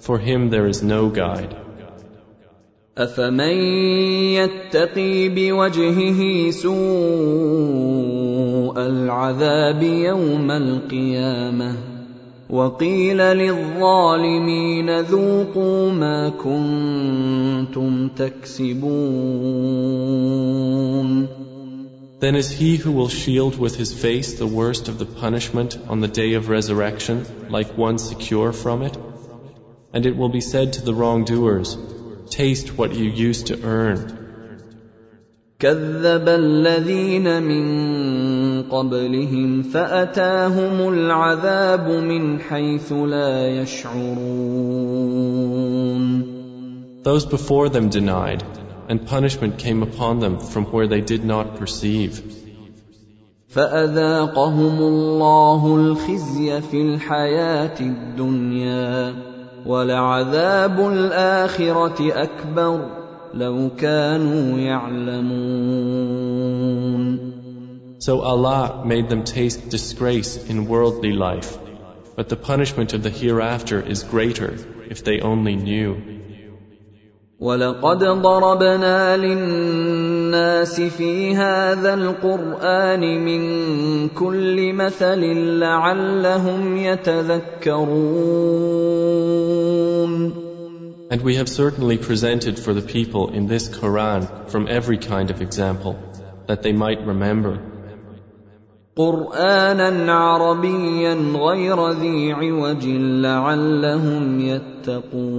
for 0.00 0.18
him 0.18 0.50
there 0.50 0.66
is 0.66 0.82
no 0.82 1.08
guide. 1.10 1.56
أفمن 2.98 3.56
يتقي 4.34 5.28
بوجهه 5.28 6.50
سوء 6.50 6.80
العذاب 8.78 9.82
يوم 9.82 10.50
القيامه 10.50 11.93
وقيل 12.54 13.18
للظالمين 13.18 15.00
ذوقوا 15.00 15.92
ما 15.92 16.28
كنتم 16.28 18.08
تكسبون 18.08 19.00
Then 22.20 22.36
is 22.36 22.50
he 22.50 22.76
who 22.76 22.92
will 22.92 23.08
shield 23.08 23.58
with 23.58 23.76
his 23.76 23.94
face 23.94 24.34
the 24.34 24.46
worst 24.46 24.88
of 24.88 24.98
the 24.98 25.06
punishment 25.06 25.78
on 25.88 26.00
the 26.00 26.08
day 26.08 26.34
of 26.34 26.50
resurrection 26.50 27.24
like 27.48 27.78
one 27.78 27.96
secure 27.96 28.52
from 28.52 28.82
it? 28.82 28.98
And 29.94 30.04
it 30.04 30.16
will 30.16 30.28
be 30.28 30.42
said 30.42 30.74
to 30.74 30.82
the 30.82 30.92
wrongdoers, 30.92 31.78
Taste 32.28 32.76
what 32.76 32.94
you 32.94 33.04
used 33.04 33.46
to 33.46 33.62
earn. 33.62 34.20
كذب 35.60 36.28
الذين 36.28 37.42
من 37.42 37.64
قبلهم 38.69 39.61
فأتاهم 39.63 40.89
العذاب 40.93 41.89
من 41.89 42.39
حيث 42.39 42.93
لا 42.93 43.47
يشعرون 43.47 45.05
Those 47.03 47.25
before 47.25 47.69
them 47.69 47.89
denied, 47.89 48.43
and 48.89 49.05
punishment 49.05 49.59
came 49.59 49.83
upon 49.83 50.19
them 50.19 50.39
from 50.39 50.65
where 50.65 50.87
they 50.87 51.01
did 51.01 51.23
not 51.23 51.55
perceive. 51.57 52.23
فأذاقهم 53.55 54.79
الله 54.79 55.75
الخزي 55.75 56.61
في 56.61 56.81
الحياة 56.81 57.79
الدنيا 57.79 59.15
ولعذاب 59.65 60.79
الآخرة 60.79 62.23
أكبر 62.23 62.85
لو 63.33 63.69
كانوا 63.77 64.59
يعلمون 64.59 66.44
So 67.98 68.20
Allah 68.20 68.82
made 68.86 69.08
them 69.08 69.24
taste 69.24 69.68
disgrace 69.68 70.36
in 70.48 70.66
worldly 70.66 71.12
life, 71.12 71.58
but 72.16 72.28
the 72.28 72.36
punishment 72.36 72.94
of 72.94 73.02
the 73.02 73.10
hereafter 73.10 73.80
is 73.80 74.02
greater 74.02 74.56
if 74.88 75.04
they 75.04 75.20
only 75.20 75.56
knew. 75.56 76.20
ولقد 77.40 78.04
ضربنا 78.04 79.16
للناس 79.16 80.80
في 80.80 81.36
هذا 81.36 81.94
القرآن 81.94 83.24
من 83.24 84.08
كل 84.08 84.72
مثل 84.72 85.20
لعلهم 85.58 86.76
يتذكرون 86.76 87.90
And 91.10 91.22
we 91.22 91.34
have 91.36 91.48
certainly 91.48 91.98
presented 91.98 92.58
for 92.58 92.72
the 92.72 92.82
people 92.82 93.30
in 93.30 93.48
this 93.48 93.68
Quran 93.68 94.48
from 94.48 94.68
every 94.68 94.98
kind 94.98 95.30
of 95.30 95.40
example, 95.42 95.98
that 96.46 96.62
they 96.62 96.72
might 96.72 97.04
remember. 97.04 97.58
قرانا 98.97 100.13
عربيا 100.13 101.13
غير 101.35 101.89
ذي 101.91 102.33
عوج 102.33 102.85
لعلهم 103.25 104.39
يتقون 104.39 105.35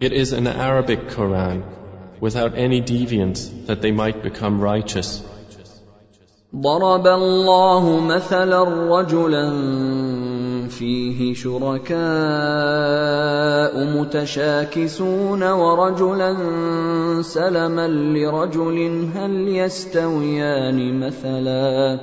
It 0.00 0.12
is 0.12 0.32
an 0.32 0.46
Arabic 0.46 1.08
Quran 1.08 1.62
without 2.20 2.54
any 2.56 2.80
deviance 2.80 3.50
that 3.66 3.80
they 3.82 3.92
might 3.92 4.22
become 4.22 4.60
righteous. 4.60 5.22
ضرب 6.56 7.06
الله 7.06 8.00
مثلا 8.00 8.62
رجلا 8.98 9.50
فيه 10.78 11.34
شركاء 11.34 11.94
متشاكسون 13.96 15.42
ورجلا 15.42 16.36
سلما 17.22 17.88
لرجل 17.88 19.08
هل 19.14 19.48
يستويان 19.48 21.00
مثلا 21.00 21.98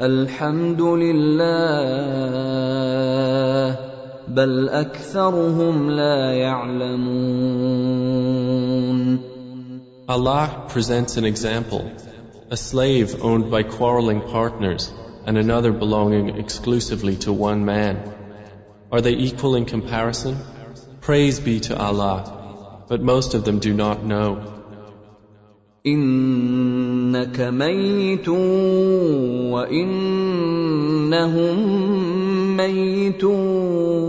الحمد 0.00 0.80
لله 0.82 1.48
بل 4.28 4.68
اكثرهم 4.68 5.90
لا 5.90 6.32
يعلمون 6.32 7.88
Allah 10.08 10.66
presents 10.72 11.18
an 11.18 11.26
example. 11.26 11.82
A 12.50 12.56
slave 12.56 13.22
owned 13.22 13.50
by 13.50 13.62
quarreling 13.62 14.22
partners. 14.22 14.90
and 15.27 15.37
another 15.37 15.71
belonging 15.71 16.29
exclusively 16.37 17.15
to 17.17 17.31
one 17.31 17.65
man. 17.65 18.13
Are 18.91 19.01
they 19.01 19.13
equal 19.13 19.55
in 19.55 19.65
comparison? 19.65 20.37
Praise 21.01 21.39
be 21.39 21.59
to 21.61 21.77
Allah, 21.77 22.85
but 22.87 23.01
most 23.01 23.33
of 23.33 23.43
them 23.45 23.59
do 23.59 23.73
not 23.73 24.03
know. 24.03 24.53
إنك 25.85 27.39
ميت 27.39 28.27
وإنهم 29.51 30.37
ميتون 32.57 34.03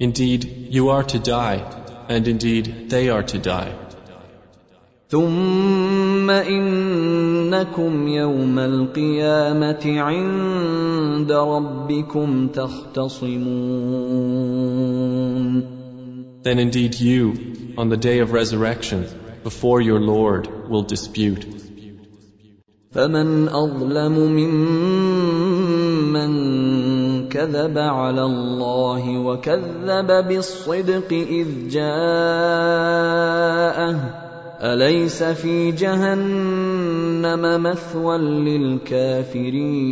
Indeed, 0.00 0.44
you 0.70 0.88
are 0.88 1.04
to 1.04 1.18
die, 1.18 1.62
and 2.08 2.26
indeed, 2.26 2.88
they 2.88 3.08
are 3.08 3.22
to 3.22 3.38
die. 3.38 3.72
ثم 5.09 6.29
إنكم 6.29 8.07
يوم 8.07 8.59
القيامة 8.59 10.01
عند 10.01 11.31
ربكم 11.31 12.47
تختصمون 12.47 13.47
Then 16.43 16.59
indeed 16.59 16.99
you, 16.99 17.33
on 17.77 17.87
the 17.89 17.97
day 17.97 18.19
of 18.19 18.33
resurrection, 18.33 19.07
before 19.43 19.81
your 19.81 19.99
Lord, 19.99 20.47
will 20.69 20.83
dispute. 20.83 21.47
فمن 22.91 23.49
أظلم 23.49 24.19
ممن 24.19 26.29
كذب 27.29 27.77
على 27.77 28.23
الله 28.23 29.19
وكذب 29.19 30.27
بالصدق 30.27 31.13
إذ 31.13 31.69
جاءه 31.69 32.87
أليس 34.62 35.22
في 35.22 35.72
جهنم 35.72 37.62
مثوى 37.62 38.18
للكافرين 38.18 39.82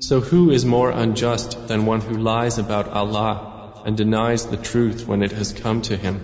So 0.00 0.20
who 0.20 0.50
is 0.50 0.64
more 0.64 0.90
unjust 0.90 1.68
than 1.68 1.86
one 1.86 2.00
who 2.00 2.14
lies 2.14 2.58
about 2.58 2.88
Allah 2.88 3.82
and 3.84 3.96
denies 3.96 4.46
the 4.46 4.56
truth 4.56 5.06
when 5.08 5.22
it 5.22 5.32
has 5.32 5.52
come 5.52 5.80
to 5.82 5.96
him? 5.96 6.20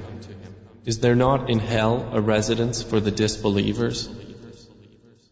Is 0.85 0.99
there 0.99 1.17
not 1.17 1.49
in 1.51 1.59
hell 1.59 2.09
a 2.13 2.21
residence 2.21 2.83
for 2.83 3.01
the 3.01 3.11
disbelievers? 3.11 4.09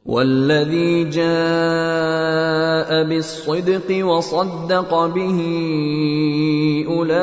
والذي 0.07 1.05
جاء 1.11 2.04
بالصدق 2.90 4.06
وصدق 4.06 5.06
به 5.16 5.40
اولئك 6.88 7.16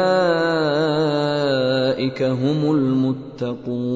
هم 2.23 2.71
المتقون 2.71 3.93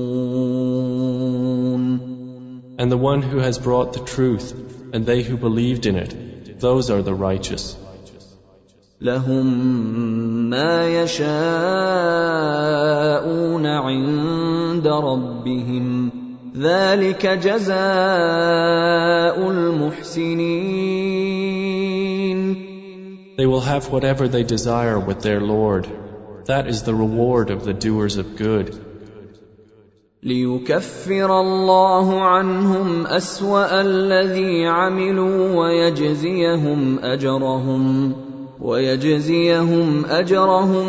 And 2.79 2.93
the 2.93 2.99
one 2.99 3.23
who 3.23 3.39
has 3.39 3.59
brought 3.59 3.95
the 3.95 4.01
truth, 4.01 4.53
and 4.93 5.07
they 5.07 5.23
who 5.23 5.39
believed 5.39 5.87
in 5.87 5.97
it, 5.97 6.61
those 6.61 6.91
are 6.91 7.01
the 7.03 7.15
righteous. 7.15 7.77
لهم 9.01 9.47
ما 10.51 11.03
يشاءون 11.03 11.27
عند 13.67 14.87
ربهم 14.87 16.11
ذلك 16.57 17.27
جزاء 17.27 17.77
المحسنين 19.51 21.26
They 23.38 23.46
will 23.46 23.62
have 23.62 23.90
whatever 23.90 24.28
they 24.28 24.44
desire 24.44 25.00
with 25.00 25.22
their 25.22 25.42
Lord. 25.42 25.90
That 26.46 26.68
is 26.68 26.84
the 26.84 26.96
reward 26.96 27.50
of 27.50 27.64
the 27.66 27.74
doers 27.74 28.18
of 28.18 28.36
good. 28.36 28.80
ليكفر 30.24 31.40
الله 31.40 32.22
عنهم 32.22 33.08
اسوا 33.08 33.82
الذي 33.82 34.66
عملوا 34.66 35.56
ويجزيهم 35.56 37.00
اجرهم 37.00 38.14
ويجزيهم 38.62 40.06
اجرهم 40.06 40.88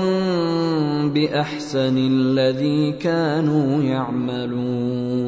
باحسن 1.11 1.97
الذي 1.99 2.93
كانوا 2.93 3.83
يعملون 3.83 5.23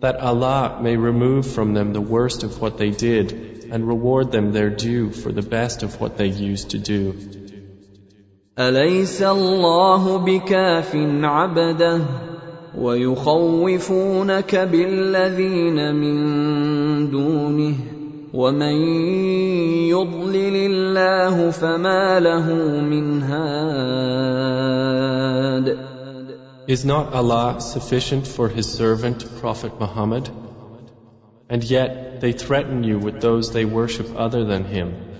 That 0.00 0.16
Allah 0.20 0.78
may 0.80 0.96
remove 0.96 1.46
from 1.46 1.74
them 1.74 1.92
the 1.92 2.00
worst 2.00 2.42
of 2.44 2.60
what 2.60 2.78
they 2.78 2.90
did 2.90 3.53
and 3.70 3.86
reward 3.86 4.32
them 4.32 4.52
their 4.52 4.70
due 4.70 5.10
for 5.10 5.32
the 5.32 5.42
best 5.42 5.82
of 5.82 6.00
what 6.00 6.16
they 6.16 6.26
used 6.26 6.70
to 6.70 6.78
do. 6.78 7.14
اليس 8.58 9.22
الله 9.22 10.18
بكاف 10.18 10.96
عبده 11.22 12.00
ويخوفونك 12.78 14.56
بالذين 14.56 15.94
من 15.94 16.16
دونه 17.10 17.74
ومن 18.34 18.74
يضلل 19.88 20.56
الله 20.56 21.50
فما 21.50 22.20
له 22.20 22.46
من 22.80 23.22
هاد 23.22 24.50
Is 26.68 26.84
not 26.84 27.12
Allah 27.12 27.60
sufficient 27.60 28.26
for 28.28 28.48
His 28.48 28.70
servant 28.72 29.24
Prophet 29.40 29.80
Muhammad? 29.80 30.30
And 31.48 31.64
yet 31.64 32.03
they 32.20 32.32
threaten 32.32 32.84
you 32.84 32.98
with 32.98 33.20
those 33.20 33.52
they 33.52 33.64
worship 33.64 34.08
other 34.16 34.44
than 34.44 34.64
Him. 34.64 35.10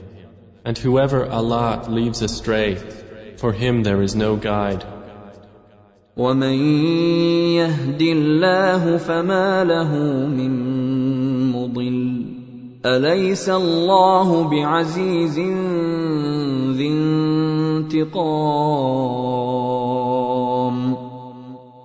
And 0.63 0.77
whoever 0.77 1.25
Allah 1.25 1.87
leaves 1.89 2.21
astray, 2.21 2.77
for 3.39 3.53
him 3.53 3.83
there 3.83 4.03
is 4.03 4.15
no 4.15 4.37
guide. 4.37 4.85
ومن 6.17 6.59
يهد 7.57 8.03
الله 8.03 8.97
فما 8.97 9.65
له 9.65 9.95
من 10.27 10.53
مضل 11.53 12.25
اليس 12.85 13.49
الله 13.49 14.49
بعزيز 14.51 15.39
ذي 16.77 16.89
انتقام 16.89 18.31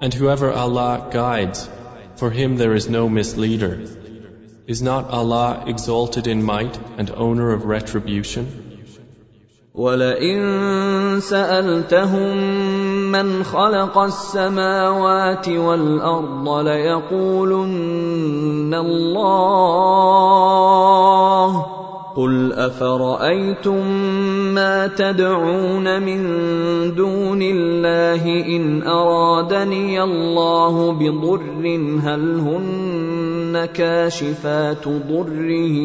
And 0.02 0.14
whoever 0.14 0.52
Allah 0.52 1.08
guides, 1.12 1.70
for 2.18 2.30
him 2.30 2.58
there 2.58 2.74
is 2.74 2.90
no 2.90 3.08
misleader. 3.08 3.88
Is 4.67 4.83
not 4.83 5.11
Allah 5.11 5.65
exalted 5.67 6.27
in 6.27 6.43
might 6.43 6.79
and 6.99 7.11
owner 7.11 7.53
of 7.53 7.65
retribution? 7.65 8.47
ولئن 9.75 11.21
سالتهم 11.21 12.37
من 13.13 13.45
خلق 13.45 13.99
السماوات 13.99 15.49
والارض 15.49 16.49
ليقولن 16.67 17.65
الله 18.75 20.11
قل 22.17 22.53
افرايتم 22.53 23.87
ما 24.55 24.87
تدعون 24.87 26.03
من 26.03 26.21
دون 26.95 27.43
الله 27.43 28.27
ان 28.57 28.83
ارادني 28.83 30.03
الله 30.03 30.93
بضر 30.93 31.67
هل 32.03 32.39
هن 32.39 32.90
كاشفات 33.65 34.89
ضره 34.89 35.77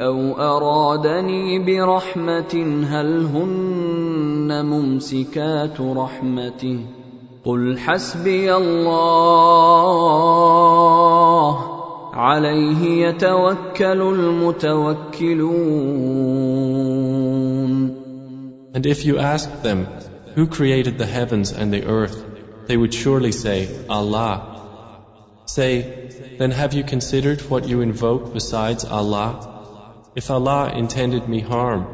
أو 0.00 0.18
ارادني 0.38 1.58
برحمه 1.58 2.84
هل 2.90 3.24
هن 3.24 4.64
ممسكات 4.64 5.80
رحمته 5.80 6.78
قل 7.44 7.78
حسبي 7.78 8.54
الله 8.54 9.32
عليه 12.14 13.06
يتوكل 13.06 14.02
المتوكلون 14.02 15.52
And 18.74 18.86
if 18.86 19.04
you 19.04 19.18
asked 19.18 19.62
them, 19.62 19.86
who 20.34 20.46
created 20.46 20.96
the 20.98 21.06
heavens 21.06 21.52
and 21.52 21.72
the 21.72 21.84
earth, 21.84 22.24
they 22.66 22.76
would 22.76 22.94
surely 22.94 23.32
say, 23.32 23.68
Allah. 23.88 24.51
Say, 25.45 26.35
then 26.37 26.51
have 26.51 26.73
you 26.73 26.83
considered 26.83 27.41
what 27.49 27.67
you 27.67 27.81
invoke 27.81 28.33
besides 28.33 28.83
Allah? 28.85 29.29
If 30.15 30.29
Allah 30.29 30.73
intended 30.75 31.29
me 31.29 31.39
harm, 31.39 31.87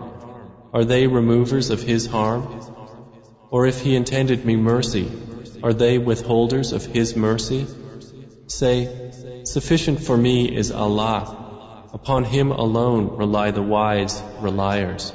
are 0.74 0.86
they 0.86 1.08
removers 1.08 1.70
of 1.70 1.82
His 1.82 2.08
harm? 2.08 2.62
Or 3.52 3.68
if 3.68 3.80
He 3.82 3.96
intended 3.96 4.44
me 4.44 4.56
mercy, 4.56 5.12
are 5.62 5.74
they 5.74 5.98
withholders 5.98 6.72
of 6.72 6.86
His 6.86 7.16
mercy? 7.16 7.68
Say, 8.48 9.44
Sufficient 9.46 10.00
for 10.02 10.18
me 10.18 10.56
is 10.64 10.72
Allah. 10.72 11.90
Upon 11.94 12.24
Him 12.24 12.52
alone 12.52 13.18
rely 13.18 13.52
the 13.52 13.62
wise 13.62 14.22
reliers. 14.42 15.14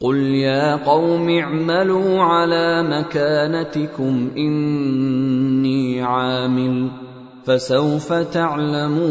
قل 0.00 0.16
يا 0.16 0.76
قوم 0.76 1.28
اعملوا 1.28 2.22
على 2.22 2.82
مكانتكم 2.82 4.30
إني 4.36 5.23
عامل 6.04 6.90
فسوف 7.44 8.12
تعلمون 8.12 9.10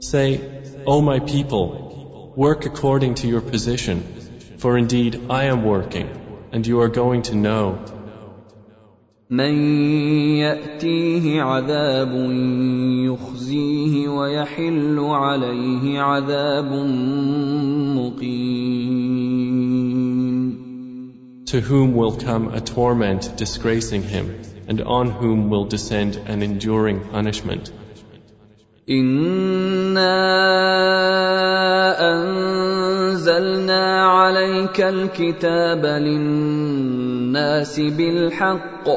Say, 0.00 0.40
O 0.86 1.02
my 1.02 1.18
people, 1.20 2.32
work 2.44 2.64
according 2.64 3.14
to 3.20 3.26
your 3.28 3.42
position, 3.42 3.98
for 4.62 4.78
indeed 4.78 5.20
I 5.28 5.44
am 5.54 5.64
working, 5.64 6.08
and 6.52 6.66
you 6.66 6.80
are 6.80 6.88
going 6.88 7.22
to 7.30 7.34
know. 7.34 7.78
من 9.30 9.54
يأتيه 10.38 11.42
عذاب 11.42 12.12
يخزيه 13.04 14.08
ويحل 14.08 14.98
عليه 14.98 16.00
عذاب 16.00 16.72
مقيم 17.96 19.91
To 21.52 21.60
whom 21.60 21.94
will 21.94 22.16
come 22.16 22.48
a 22.54 22.60
torment 22.60 23.36
disgracing 23.36 24.02
him, 24.02 24.42
and 24.68 24.82
on 24.82 25.10
whom 25.10 25.48
will 25.50 25.64
descend 25.64 26.16
an 26.26 26.42
enduring 26.42 27.00
punishment. 27.00 27.72
إنا 28.88 30.16
أنزلنا 32.12 34.06
عليك 34.06 34.80
الكتاب 34.80 35.86
للناس 35.86 37.80
بالحق 37.80 38.88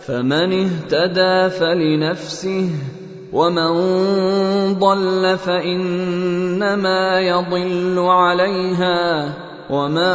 فمن 0.00 0.52
اهتدى 0.52 1.50
فلنفسه 1.50 2.70
ومن 3.32 3.72
ضل 4.78 5.38
فإنما 5.38 7.20
يضل 7.20 7.98
عليها 7.98 9.32
وما 9.70 10.14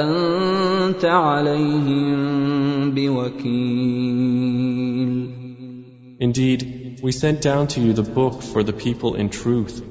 أنت 0.00 1.04
عليهم 1.04 2.94
بوكيل 2.94 4.52
Indeed, 6.20 7.00
we 7.02 7.10
sent 7.10 7.40
down 7.42 7.66
to 7.68 7.80
you 7.80 7.92
the 7.92 8.04
book 8.04 8.42
for 8.42 8.62
the 8.62 8.72
people 8.72 9.16
in 9.16 9.28
truth. 9.28 9.82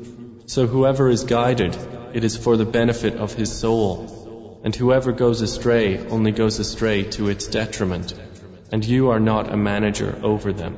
So 0.46 0.66
whoever 0.66 1.10
is 1.10 1.26
guided, 1.26 1.76
it 2.14 2.24
is 2.24 2.38
for 2.38 2.56
the 2.56 2.64
benefit 2.64 3.16
of 3.16 3.34
his 3.34 3.52
soul. 3.52 4.62
And 4.64 4.74
whoever 4.74 5.12
goes 5.12 5.42
astray 5.42 6.00
only 6.08 6.32
goes 6.32 6.60
astray 6.60 7.04
to 7.18 7.28
its 7.28 7.48
detriment. 7.48 8.14
And 8.72 8.86
you 8.86 9.10
are 9.10 9.20
not 9.20 9.52
a 9.52 9.58
manager 9.58 10.18
over 10.24 10.54
them. 10.54 10.78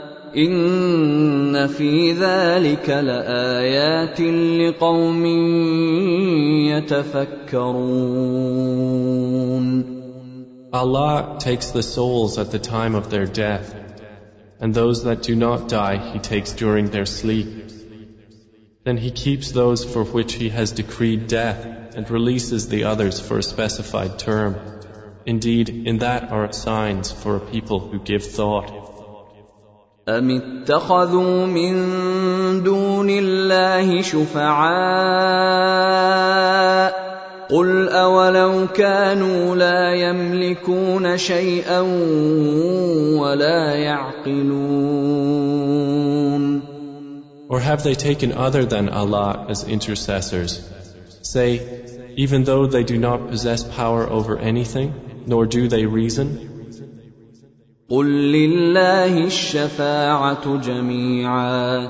ان 0.36 1.66
في 1.66 2.12
ذلك 2.12 2.88
لايات 2.90 4.20
لقوم 4.20 5.26
يتفكرون 6.68 8.26
Allah 10.72 11.38
takes 11.38 11.70
the 11.70 11.82
souls 11.82 12.38
at 12.38 12.50
the 12.50 12.58
time 12.58 12.94
of 12.94 13.08
their 13.08 13.24
death, 13.24 13.74
and 14.60 14.74
those 14.74 15.04
that 15.04 15.22
do 15.22 15.34
not 15.34 15.68
die 15.68 15.96
He 16.12 16.18
takes 16.18 16.52
during 16.52 16.90
their 16.90 17.06
sleep. 17.06 17.70
Then 18.84 18.98
He 18.98 19.10
keeps 19.10 19.52
those 19.52 19.84
for 19.84 20.04
which 20.04 20.34
He 20.34 20.50
has 20.50 20.72
decreed 20.72 21.28
death 21.28 21.64
and 21.96 22.10
releases 22.10 22.68
the 22.68 22.84
others 22.84 23.20
for 23.20 23.38
a 23.38 23.42
specified 23.42 24.18
term. 24.18 24.56
Indeed, 25.24 25.70
in 25.70 25.98
that 25.98 26.30
are 26.30 26.52
signs 26.52 27.10
for 27.10 27.36
a 27.36 27.46
people 27.54 27.80
who 27.80 27.98
give 27.98 28.24
thought. 28.24 28.89
أم 30.09 30.29
اتخذوا 30.31 31.45
من 31.45 31.73
دون 32.63 33.09
الله 33.09 34.01
شفعاء 34.01 34.71
قل 37.49 37.89
اولو 37.89 38.67
كانوا 38.67 39.55
لا 39.55 39.93
يملكون 39.93 41.17
شيئا 41.17 41.79
ولا 43.19 43.73
يعقلون 43.75 45.01
Or 47.49 47.59
have 47.59 47.83
they 47.83 47.95
taken 47.95 48.31
other 48.31 48.63
than 48.65 48.87
Allah 48.89 49.45
as 49.49 49.65
intercessors? 49.65 50.61
Say, 51.21 51.61
even 52.15 52.45
though 52.45 52.65
they 52.65 52.83
do 52.83 52.97
not 52.97 53.27
possess 53.29 53.63
power 53.65 54.09
over 54.09 54.39
anything, 54.39 54.93
nor 55.27 55.45
do 55.45 55.67
they 55.67 55.85
reason? 55.85 56.50
قل 57.90 58.06
لله 58.32 59.24
الشفاعة 59.24 60.56
جميعا 60.56 61.88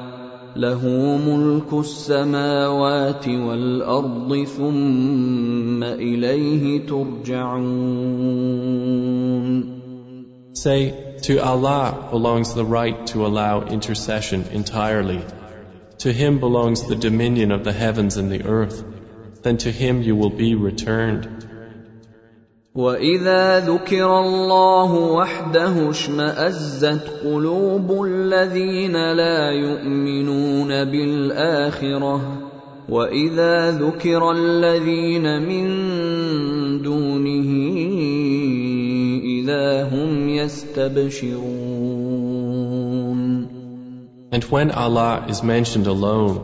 له 0.57 0.83
ملك 1.27 1.73
السماوات 1.73 3.29
والارض 3.29 4.45
ثم 4.45 5.83
اليه 5.85 6.87
ترجعون 6.87 8.37
Say, 10.53 10.95
to 11.23 11.39
Allah 11.39 12.09
belongs 12.11 12.55
the 12.55 12.65
right 12.65 13.07
to 13.09 13.27
allow 13.27 13.63
intercession 13.63 14.45
entirely. 14.53 15.23
To 15.99 16.13
Him 16.13 16.41
belongs 16.41 16.87
the 16.87 16.97
dominion 16.97 17.53
of 17.53 17.63
the 17.65 17.73
heavens 17.73 18.17
and 18.17 18.31
the 18.31 18.45
earth. 18.45 18.83
Then 19.43 19.59
to 19.59 19.71
Him 19.71 20.03
you 20.03 20.17
will 20.17 20.31
be 20.31 20.55
returned. 20.55 21.40
واذا 22.76 23.60
ذكر 23.60 24.20
الله 24.20 24.94
وحده 24.94 25.90
اشمازت 25.90 27.04
قلوب 27.24 28.04
الذين 28.06 29.12
لا 29.12 29.52
يؤمنون 29.52 30.68
بالاخره 30.68 32.22
واذا 32.90 33.72
ذكر 33.72 34.32
الذين 34.32 35.42
من 35.42 35.68
دونه 36.82 37.50
اذا 39.24 39.84
هم 39.84 40.30
يستبشرون 40.30 41.82
And 44.32 44.44
when 44.46 44.72
Allah 44.72 45.26
is 45.28 45.44
mentioned 45.44 45.88
alone, 45.88 46.40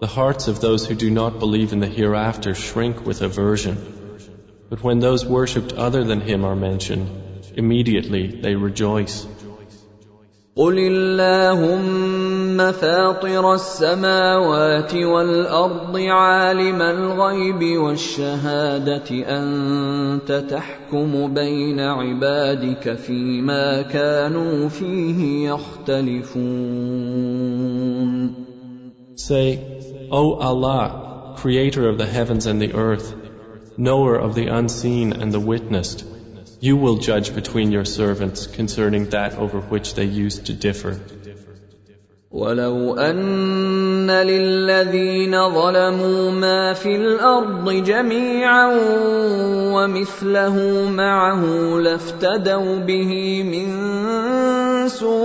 the 0.00 0.06
hearts 0.06 0.48
of 0.48 0.60
those 0.60 0.84
who 0.84 0.94
do 0.94 1.10
not 1.10 1.38
believe 1.38 1.72
in 1.72 1.80
the 1.80 1.86
hereafter 1.86 2.54
shrink 2.54 3.06
with 3.06 3.22
aversion. 3.22 3.95
But 4.69 4.83
when 4.83 4.99
those 4.99 5.25
worshipped 5.25 5.73
other 5.73 6.03
than 6.03 6.21
him 6.21 6.45
are 6.45 6.55
mentioned, 6.55 7.09
immediately 7.55 8.27
they 8.27 8.55
rejoice. 8.55 9.27
قل 10.55 10.77
اللهم 10.79 12.71
فاطر 12.71 13.53
السماوات 13.53 14.95
والارض 14.95 15.97
عالم 15.97 16.81
الغيب 16.81 17.77
والشهاده 17.79 19.11
انت 19.11 20.31
تحكم 20.49 21.33
بين 21.33 21.79
عبادك 21.79 22.93
فيما 22.93 23.81
كانوا 23.81 24.69
فيه 24.69 25.49
يختلفون 25.49 26.81
Say, 29.15 29.59
O 30.11 30.33
Allah, 30.35 31.35
creator 31.37 31.87
of 31.87 31.97
the 31.97 32.07
heavens 32.07 32.45
and 32.45 32.61
the 32.61 32.73
earth, 32.73 33.13
knower 33.78 34.16
of 34.16 34.34
the 34.34 34.46
unseen 34.46 35.12
and 35.12 35.32
the 35.32 35.40
witnessed, 35.40 36.04
you 36.60 36.76
will 36.76 36.96
judge 36.96 37.34
between 37.34 37.72
your 37.72 37.84
servants 37.84 38.46
concerning 38.46 39.10
that 39.10 39.34
over 39.34 39.60
which 39.60 39.94
they 39.94 40.04
used 40.04 40.46
to 40.46 40.52
differ. 40.52 40.98
ولو 42.36 42.94
أن 42.96 44.10
للذين 44.10 45.50
ظلموا 45.50 46.30
ما 46.30 46.72
في 46.72 46.96
الأرض 46.96 47.70
جميعا 47.70 48.66
ومثله 49.72 50.88
معه 50.90 51.44
لافتدوا 51.80 52.78
به 52.78 53.42
من 53.42 53.68
سوء 54.88 55.16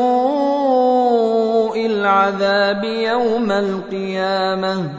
العذاب 1.85 2.83
يوم 2.83 3.51
القيامة 3.51 4.89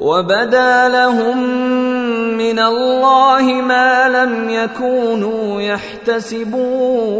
وبدا 0.00 0.88
لهم 0.88 1.85
من 2.35 2.59
الله 2.59 3.61
ما 3.61 4.09
لم 4.09 4.49
يكونوا 4.49 5.61
يحتسبون 5.61 7.11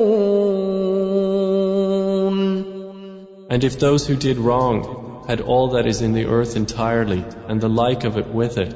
And 3.49 3.63
if 3.65 3.79
those 3.79 4.07
who 4.07 4.15
did 4.15 4.37
wrong 4.37 5.25
had 5.27 5.41
all 5.41 5.69
that 5.71 5.85
is 5.85 6.01
in 6.01 6.13
the 6.13 6.25
earth 6.25 6.55
entirely 6.55 7.23
and 7.47 7.59
the 7.59 7.69
like 7.69 8.05
of 8.05 8.17
it 8.17 8.27
with 8.27 8.57
it, 8.57 8.75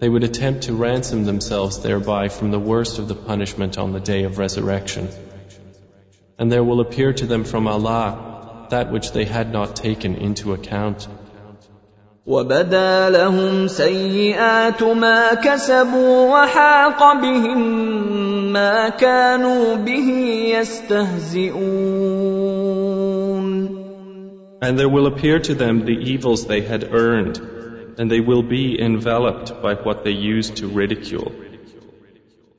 they 0.00 0.08
would 0.08 0.24
attempt 0.24 0.62
to 0.62 0.72
ransom 0.74 1.24
themselves 1.24 1.80
thereby 1.80 2.28
from 2.28 2.50
the 2.50 2.58
worst 2.58 2.98
of 2.98 3.08
the 3.08 3.14
punishment 3.14 3.78
on 3.78 3.92
the 3.92 4.00
day 4.00 4.24
of 4.24 4.38
resurrection. 4.38 5.08
And 6.38 6.52
there 6.52 6.64
will 6.64 6.80
appear 6.80 7.12
to 7.12 7.26
them 7.26 7.44
from 7.44 7.66
Allah 7.66 8.66
that 8.70 8.92
which 8.92 9.12
they 9.12 9.24
had 9.24 9.52
not 9.52 9.76
taken 9.76 10.14
into 10.14 10.52
account. 10.52 11.08
وبدا 12.28 13.10
لهم 13.10 13.66
سيئات 13.66 14.82
ما 14.82 15.34
كسبوا 15.34 16.32
وحاق 16.32 17.12
بهم 17.22 17.60
ما 18.52 18.88
كانوا 18.88 19.76
به 19.76 20.08
يستهزئون 20.58 21.78
And 24.60 24.76
there 24.78 24.88
will 24.88 25.06
appear 25.06 25.38
to 25.38 25.54
them 25.54 25.86
the 25.86 25.98
evils 26.12 26.46
they 26.46 26.60
had 26.60 26.92
earned, 26.92 27.40
and 27.96 28.10
they 28.10 28.20
will 28.20 28.42
be 28.42 28.78
enveloped 28.78 29.62
by 29.62 29.74
what 29.74 30.04
they 30.04 30.10
used 30.10 30.56
to 30.56 30.66
ridicule. 30.66 31.32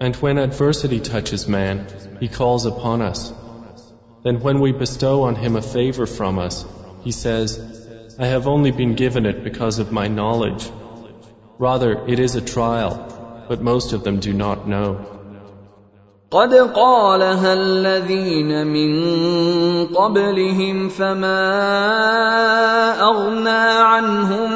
And 0.00 0.16
when 0.16 0.38
adversity 0.38 0.98
touches 1.00 1.46
man, 1.46 1.86
he 2.18 2.28
calls 2.28 2.66
upon 2.66 3.02
us. 3.02 3.32
Then 4.24 4.40
when 4.40 4.60
we 4.60 4.72
bestow 4.72 5.22
on 5.24 5.36
him 5.36 5.56
a 5.56 5.62
favor 5.62 6.06
from 6.06 6.38
us, 6.38 6.64
he 7.04 7.12
says, 7.12 8.16
I 8.18 8.26
have 8.26 8.46
only 8.46 8.70
been 8.70 8.94
given 8.94 9.26
it 9.26 9.42
because 9.44 9.78
of 9.78 9.92
my 9.92 10.08
knowledge. 10.08 10.68
Rather, 11.58 12.04
it 12.06 12.18
is 12.18 12.34
a 12.36 12.40
trial, 12.40 13.46
but 13.48 13.62
most 13.62 13.92
of 13.92 14.04
them 14.04 14.20
do 14.20 14.32
not 14.32 14.68
know. 14.68 15.12
قد 16.32 16.54
قالها 16.54 17.52
الذين 17.52 18.66
من 18.66 18.90
قبلهم 19.86 20.88
فما 20.88 21.44
اغنى 23.00 23.66
عنهم 23.90 24.50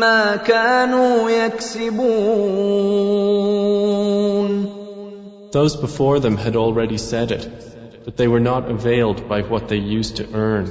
ما 0.00 0.36
كانوا 0.36 1.30
يكسبون 1.30 3.02
Those 5.52 5.76
before 5.76 6.20
them 6.20 6.36
had 6.36 6.56
already 6.56 6.98
said 6.98 7.30
it, 7.32 7.48
but 8.04 8.16
they 8.16 8.28
were 8.28 8.40
not 8.40 8.70
availed 8.70 9.28
by 9.28 9.42
what 9.42 9.68
they 9.68 9.76
used 9.76 10.16
to 10.16 10.24
earn. 10.34 10.66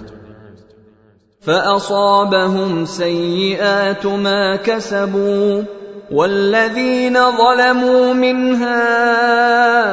فاصابهم 1.42 2.86
سيئات 2.86 4.06
ما 4.06 4.56
كسبوا 4.56 5.64
والذين 6.12 7.14
ظلموا 7.14 8.14
من 8.14 8.56
هؤلاء 8.56 9.92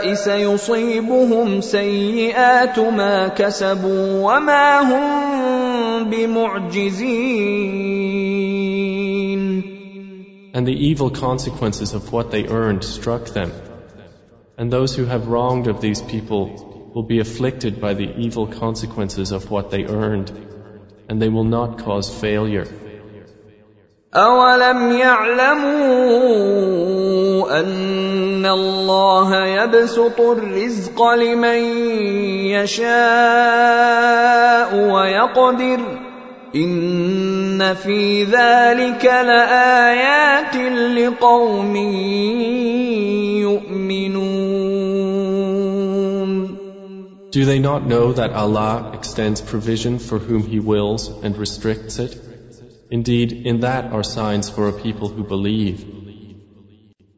هؤلاء 0.00 0.14
سيصيبهم 0.14 1.60
سيئات 1.60 2.78
ما 2.78 3.28
كسبوا 3.28 4.32
وما 4.32 4.80
هم 4.80 6.04
بمعجزين 6.04 7.30
And 10.54 10.66
the 10.66 10.78
evil 10.88 11.10
consequences 11.10 11.94
of 11.94 12.12
what 12.12 12.30
they 12.30 12.46
earned 12.46 12.84
struck 12.84 13.26
them. 13.26 13.52
And 14.58 14.72
those 14.72 14.94
who 14.96 15.04
have 15.04 15.28
wronged 15.28 15.68
of 15.68 15.80
these 15.80 16.02
people 16.02 16.90
will 16.94 17.04
be 17.04 17.20
afflicted 17.20 17.80
by 17.80 17.94
the 17.94 18.08
evil 18.26 18.46
consequences 18.46 19.32
of 19.32 19.50
what 19.50 19.70
they 19.70 19.84
earned, 19.84 20.30
and 21.08 21.22
they 21.22 21.28
will 21.28 21.44
not 21.44 21.78
cause 21.78 22.10
failure. 22.10 22.66
أولم 24.14 24.92
يعلموا 24.92 26.40
أن 27.60 28.46
الله 28.46 29.46
يبسط 29.46 30.20
الرزق 30.20 31.02
لمن 31.02 31.58
يشاء 32.50 34.10
ويقدر 34.74 36.03
إن 36.55 37.73
في 37.73 38.23
ذلك 38.23 39.05
لآيات 39.05 40.55
لقوم 40.97 41.75
يؤمنون 43.43 44.35
Do 47.31 47.43
they 47.43 47.59
not 47.59 47.85
know 47.85 48.13
that 48.13 48.31
Allah 48.31 48.91
extends 48.93 49.41
provision 49.41 49.99
for 49.99 50.17
whom 50.17 50.43
He 50.47 50.61
wills 50.61 51.09
and 51.21 51.35
restricts 51.37 51.99
it? 51.99 52.17
Indeed, 52.89 53.33
in 53.33 53.59
that 53.59 53.91
are 53.91 54.03
signs 54.03 54.49
for 54.49 54.69
a 54.69 54.73
people 54.73 55.09
who 55.09 55.23
believe. 55.25 55.83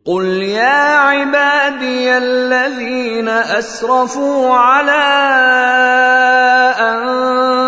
قل 0.05 0.25
يا 0.25 0.97
عبادي 0.97 2.17
الذين 2.17 3.29
اسرفوا 3.29 4.53
على 4.53 5.03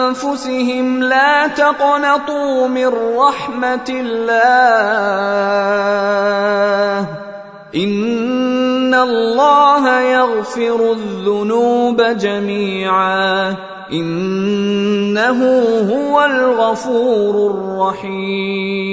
انفسهم 0.10 1.04
لا 1.04 1.48
تقنطوا 1.48 2.68
من 2.68 2.88
رحمه 3.18 3.90
الله 3.90 5.20
ان 7.76 8.94
الله 8.94 10.02
يغفر 10.02 10.92
الذنوب 10.92 12.02
جميعا 12.02 13.56
انه 13.92 15.40
هو 15.94 16.26
الغفور 16.26 17.52
الرحيم 17.52 18.90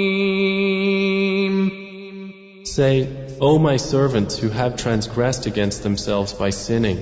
Say, 2.63 3.07
O 3.41 3.57
my 3.57 3.77
servants 3.77 4.37
who 4.37 4.49
have 4.49 4.75
transgressed 4.75 5.47
against 5.47 5.81
themselves 5.81 6.33
by 6.33 6.51
sinning, 6.51 6.99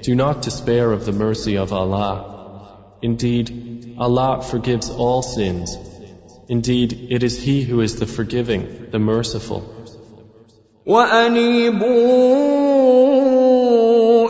do 0.00 0.14
not 0.14 0.40
despair 0.40 0.90
of 0.90 1.04
the 1.04 1.12
mercy 1.12 1.58
of 1.58 1.72
Allah. 1.74 2.37
Indeed, 3.01 3.95
Allah 3.99 4.41
forgives 4.41 4.89
all 4.89 5.21
sins. 5.21 5.77
Indeed, 6.47 7.07
it 7.09 7.23
is 7.23 7.37
He 7.41 7.63
who 7.63 7.81
is 7.81 7.95
the 7.97 8.05
forgiving, 8.05 8.87
the 8.91 8.99
merciful. 8.99 9.63
وانيبوا 10.85 11.83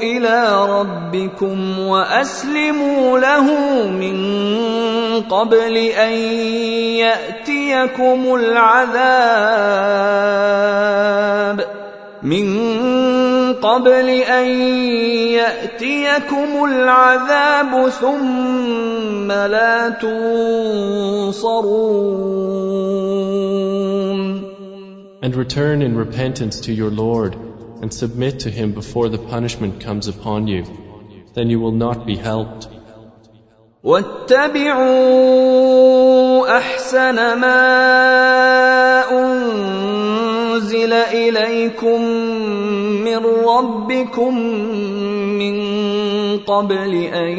الى 0.02 0.66
ربكم 0.70 1.80
واسلموا 1.80 3.20
له 3.20 3.48
من 3.90 4.18
قبل 5.22 5.78
ان 5.78 6.14
ياتيكم 7.02 8.36
العذاب 8.36 9.64
من 12.24 12.46
قبل 13.63 14.09
ان 14.09 14.47
ياتيكم 15.39 16.65
العذاب 16.65 17.89
ثم 17.89 19.33
لا 19.33 19.89
تنصرون 19.89 21.59
And 25.21 25.35
return 25.35 25.83
in 25.83 25.97
repentance 25.97 26.61
to 26.61 26.73
your 26.73 26.91
Lord 26.91 27.35
and 27.83 27.93
submit 27.93 28.41
to 28.41 28.51
Him 28.51 28.73
before 28.73 29.09
the 29.09 29.19
punishment 29.19 29.81
comes 29.81 30.07
upon 30.09 30.47
you. 30.47 30.65
Then 31.35 31.51
you 31.51 31.59
will 31.61 31.73
not 31.73 32.07
be 32.07 32.17
helped. 32.17 32.69
واتبعوا 33.85 35.39
احسن 36.59 37.39
ما 37.39 37.59
انزل 39.11 40.93
اليكم 40.93 42.28
من 43.09 43.27
ربكم 43.49 44.39
من 45.39 45.57
قبل 46.39 46.95
أن 46.95 47.39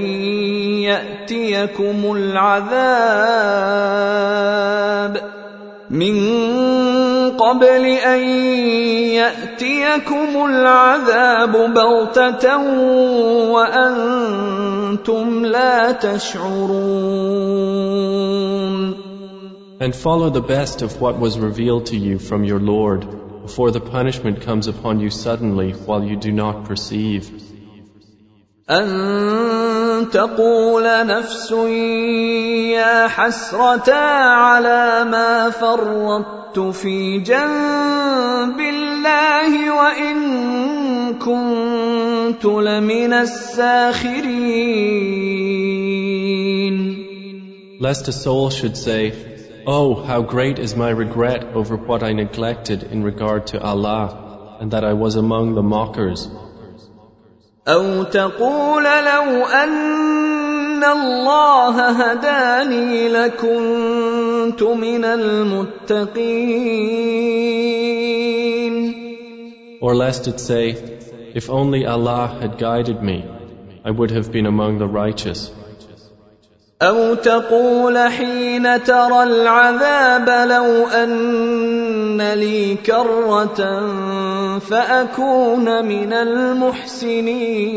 يأتيكم 0.89 2.15
العذاب 2.15 3.29
من 5.89 6.17
قبل 7.37 7.85
أن 7.85 8.19
يأتيكم 9.19 10.45
العذاب 10.45 11.73
بغتة 11.73 12.57
وأنتم 13.51 15.45
لا 15.45 15.91
تشعرون. 15.91 17.49
And 19.81 19.95
follow 19.95 20.29
the 20.29 20.41
best 20.41 20.81
of 20.81 20.99
what 20.99 21.17
was 21.19 21.39
revealed 21.39 21.85
to 21.87 21.97
you 21.97 22.19
from 22.19 22.43
your 22.43 22.59
Lord. 22.59 23.18
before 23.48 23.70
the 23.70 23.80
punishment 23.80 24.40
comes 24.42 24.68
upon 24.68 25.00
you 25.00 25.10
suddenly 25.10 25.72
while 25.72 26.02
you 26.02 26.16
do 26.16 26.32
not 26.32 26.64
perceive. 26.64 27.30
أن 28.70 30.08
تقول 30.10 31.06
نفس 31.06 31.50
يا 32.72 33.08
حسرة 33.08 33.92
على 33.92 35.04
ما 35.04 35.50
فرطت 35.50 36.58
في 36.58 37.18
جنب 37.18 38.60
الله 38.60 39.70
وإن 39.70 40.14
كنت 41.14 42.44
لمن 42.44 43.12
الساخرين 43.12 44.64
Lest 47.80 48.08
a 48.08 48.12
soul 48.12 48.50
should 48.50 48.76
say, 48.76 49.27
Oh, 49.66 49.94
how 49.94 50.22
great 50.22 50.58
is 50.58 50.76
my 50.76 50.90
regret 50.90 51.44
over 51.54 51.76
what 51.76 52.02
I 52.02 52.12
neglected 52.12 52.82
in 52.82 53.02
regard 53.02 53.46
to 53.48 53.62
Allah, 53.62 54.58
and 54.60 54.70
that 54.72 54.84
I 54.84 54.92
was 54.92 55.16
among 55.16 55.54
the 55.54 55.62
mockers. 55.62 56.28
أو 57.68 58.02
تقول 58.02 58.84
لو 58.84 59.46
أن 59.46 60.84
الله 60.84 61.90
هداني 61.90 63.08
لكنت 63.08 64.62
من 64.62 65.04
المتقين 65.04 66.44
Or 69.80 69.94
lest 69.94 70.28
it 70.28 70.40
say, 70.40 70.76
If 71.34 71.50
only 71.50 71.86
Allah 71.86 72.38
had 72.40 72.58
guided 72.58 73.02
me, 73.02 73.24
I 73.84 73.90
would 73.90 74.10
have 74.10 74.30
been 74.32 74.46
among 74.46 74.78
the 74.78 74.86
righteous. 74.86 75.50
أو 76.81 77.15
تقول 77.15 77.97
حين 77.97 78.83
ترى 78.83 79.23
العذاب 79.23 80.49
لو 80.49 80.87
أن 80.87 82.21
لي 82.33 82.75
كرة 82.75 83.59
فأكون 84.59 85.85
من 85.85 86.13
المحسنين 86.13 87.69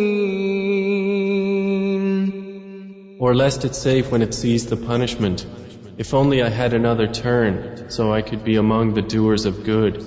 Or 3.19 3.35
lest 3.35 3.65
it 3.65 3.75
say 3.75 4.03
when 4.03 4.23
it 4.23 4.35
sees 4.35 4.67
the 4.67 4.77
punishment, 4.77 5.47
If 5.99 6.15
only 6.15 6.43
I 6.43 6.49
had 6.49 6.73
another 6.73 7.07
turn, 7.07 7.91
so 7.91 8.13
I 8.13 8.23
could 8.23 8.45
be 8.45 8.57
among 8.57 8.95
the 8.95 9.03
doers 9.03 9.45
of 9.45 9.63
good. 9.65 10.07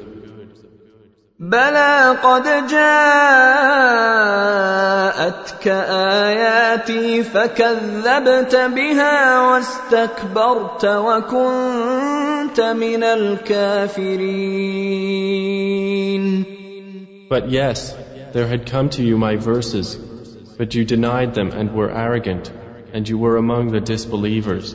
بلى 1.40 2.18
قد 2.24 2.48
جاءتك 5.25 5.69
آياتي 6.29 7.23
فكذبت 7.23 8.57
بها 8.57 9.41
واستكبرت 9.41 10.85
وكنت 10.85 12.61
من 12.61 13.03
الكافرين 13.03 14.51
But 17.31 17.49
yes, 17.49 17.95
there 18.33 18.49
had 18.49 18.67
come 18.67 18.89
to 18.91 19.03
you 19.03 19.17
my 19.17 19.37
verses, 19.37 19.97
but 20.59 20.75
you 20.75 20.85
denied 20.85 21.33
them 21.35 21.53
and 21.53 21.73
were 21.73 21.91
arrogant, 22.05 22.51
and 22.93 23.09
you 23.09 23.17
were 23.19 23.37
among 23.37 23.71
the 23.71 23.81
disbelievers. 23.81 24.75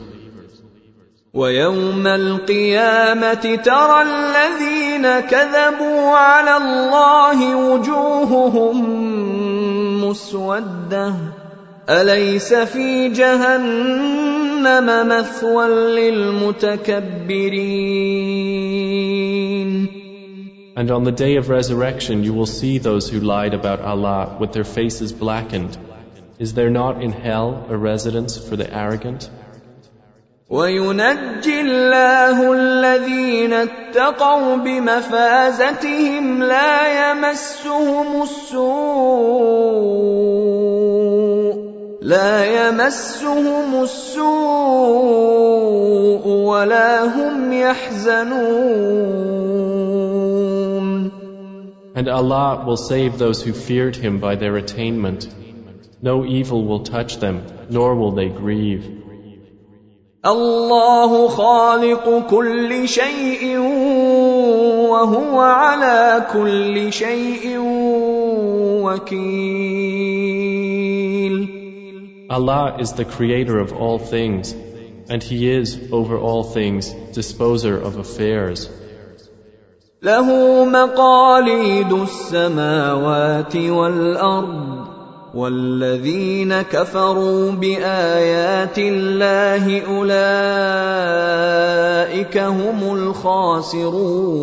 ويوم 1.36 2.06
القيامة 2.06 3.56
ترى 3.64 4.02
الذين 4.02 5.20
كذبوا 5.20 6.16
على 6.16 6.56
الله 6.56 7.56
وجوههم 7.56 8.99
مسودة 10.10 11.14
أليس 11.88 12.54
في 12.54 13.08
جهنم 13.08 15.08
مثوى 15.08 15.68
للمتكبرين 15.68 16.86
And 20.78 20.90
on 20.90 21.04
the 21.04 21.12
day 21.12 21.36
of 21.36 21.48
resurrection 21.48 22.22
you 22.22 22.34
will 22.34 22.46
see 22.46 22.76
those 22.76 23.08
who 23.08 23.20
lied 23.20 23.54
about 23.54 23.80
Allah 23.80 24.36
with 24.38 24.52
their 24.52 24.64
faces 24.64 25.10
blackened. 25.12 25.78
Is 26.38 26.52
there 26.52 26.68
not 26.68 27.02
in 27.02 27.12
hell 27.12 27.64
a 27.70 27.76
residence 27.78 28.36
for 28.36 28.56
the 28.56 28.70
arrogant? 28.70 29.30
وينجي 30.51 31.61
الله 31.61 32.53
الذين 32.53 33.53
اتقوا 33.53 34.55
بمفازتهم 34.55 36.43
لا 36.43 37.11
يمسهم 37.11 38.21
السوء 38.21 39.71
لا 42.01 42.67
يمسهم 42.67 43.83
السوء 43.83 44.27
ولا 46.27 47.03
هم 47.03 47.53
يحزنون 47.53 48.91
And 51.93 52.07
Allah 52.07 52.63
will 52.65 52.77
save 52.77 53.17
those 53.17 53.41
who 53.43 53.53
feared 53.53 53.95
Him 53.95 54.19
by 54.19 54.35
their 54.35 54.57
attainment. 54.57 55.27
No 56.01 56.25
evil 56.25 56.65
will 56.65 56.83
touch 56.83 57.17
them, 57.17 57.43
nor 57.69 57.95
will 57.95 58.11
they 58.11 58.29
grieve. 58.29 59.00
الله 60.25 61.27
خالق 61.27 62.27
كل 62.29 62.87
شيء 62.87 63.57
وهو 64.89 65.39
على 65.39 66.25
كل 66.33 66.93
شيء 66.93 67.57
وكيل 68.85 70.01
Allah 72.29 72.77
is 72.79 72.93
the 72.93 73.03
creator 73.03 73.57
of 73.59 73.73
all 73.73 73.97
things, 73.99 74.55
and 75.09 75.21
He 75.23 75.51
is, 75.51 75.77
over 75.91 76.17
all 76.17 76.43
things, 76.43 76.93
disposer 77.13 77.75
of 77.77 77.97
affairs. 77.97 78.69
له 80.03 80.65
مقاليد 80.65 81.93
السماوات 81.93 83.55
والارض 83.55 84.80
والذين 85.34 86.62
كفروا 86.62 87.50
بايات 87.50 88.78
الله 88.78 89.80
اولئك 89.80 90.08
هم 92.38 92.94
الخاسرون 92.94 94.36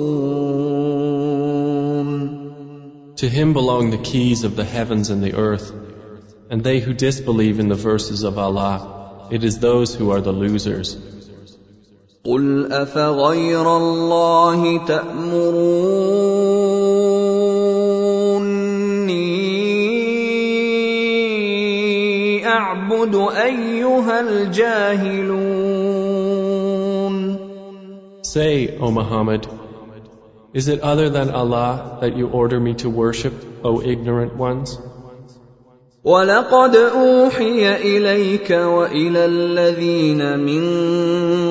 To 3.15 3.29
Him 3.29 3.53
belong 3.53 3.91
the 3.91 3.97
keys 3.97 4.43
of 4.43 4.55
the 4.57 4.65
heavens 4.65 5.09
and 5.09 5.23
the 5.23 5.35
earth, 5.35 5.71
and 6.49 6.63
they 6.63 6.79
who 6.79 6.93
disbelieve 6.93 7.59
in 7.59 7.69
the 7.69 7.75
verses 7.75 8.23
of 8.23 8.37
Allah, 8.37 9.27
it 9.31 9.43
is 9.45 9.59
those 9.59 9.95
who 9.95 10.11
are 10.11 10.19
the 10.21 10.33
losers. 10.33 10.97
قل 12.25 12.71
افغير 12.71 13.77
الله 13.77 14.85
تامروني 14.85 16.36
اعبد 22.87 23.15
ايها 23.15 24.19
الجاهلون 24.19 26.03
Say, 28.33 28.55
O 28.79 28.89
Muhammad, 28.89 29.47
is 30.59 30.67
it 30.73 30.79
other 30.91 31.09
than 31.15 31.29
Allah 31.41 31.97
that 32.01 32.15
you 32.19 32.29
order 32.41 32.59
me 32.67 32.73
to 32.83 32.89
worship, 32.89 33.33
O 33.63 33.81
ignorant 33.93 34.33
ones? 34.35 34.77
ولقد 36.07 36.75
اوحي 36.75 37.75
اليك 37.75 38.51
والى 38.51 39.25
الذين 39.25 40.39
من 40.39 40.63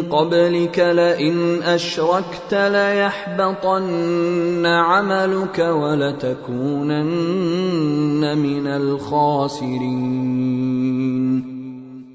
قبلك 0.03 0.79
لئن 0.79 1.63
اشركت 1.63 2.55
ليحبطن 2.55 3.87
عملك 4.67 5.59
ولتكونن 5.59 7.03
من 8.39 8.67
الخاسرين 8.67 10.23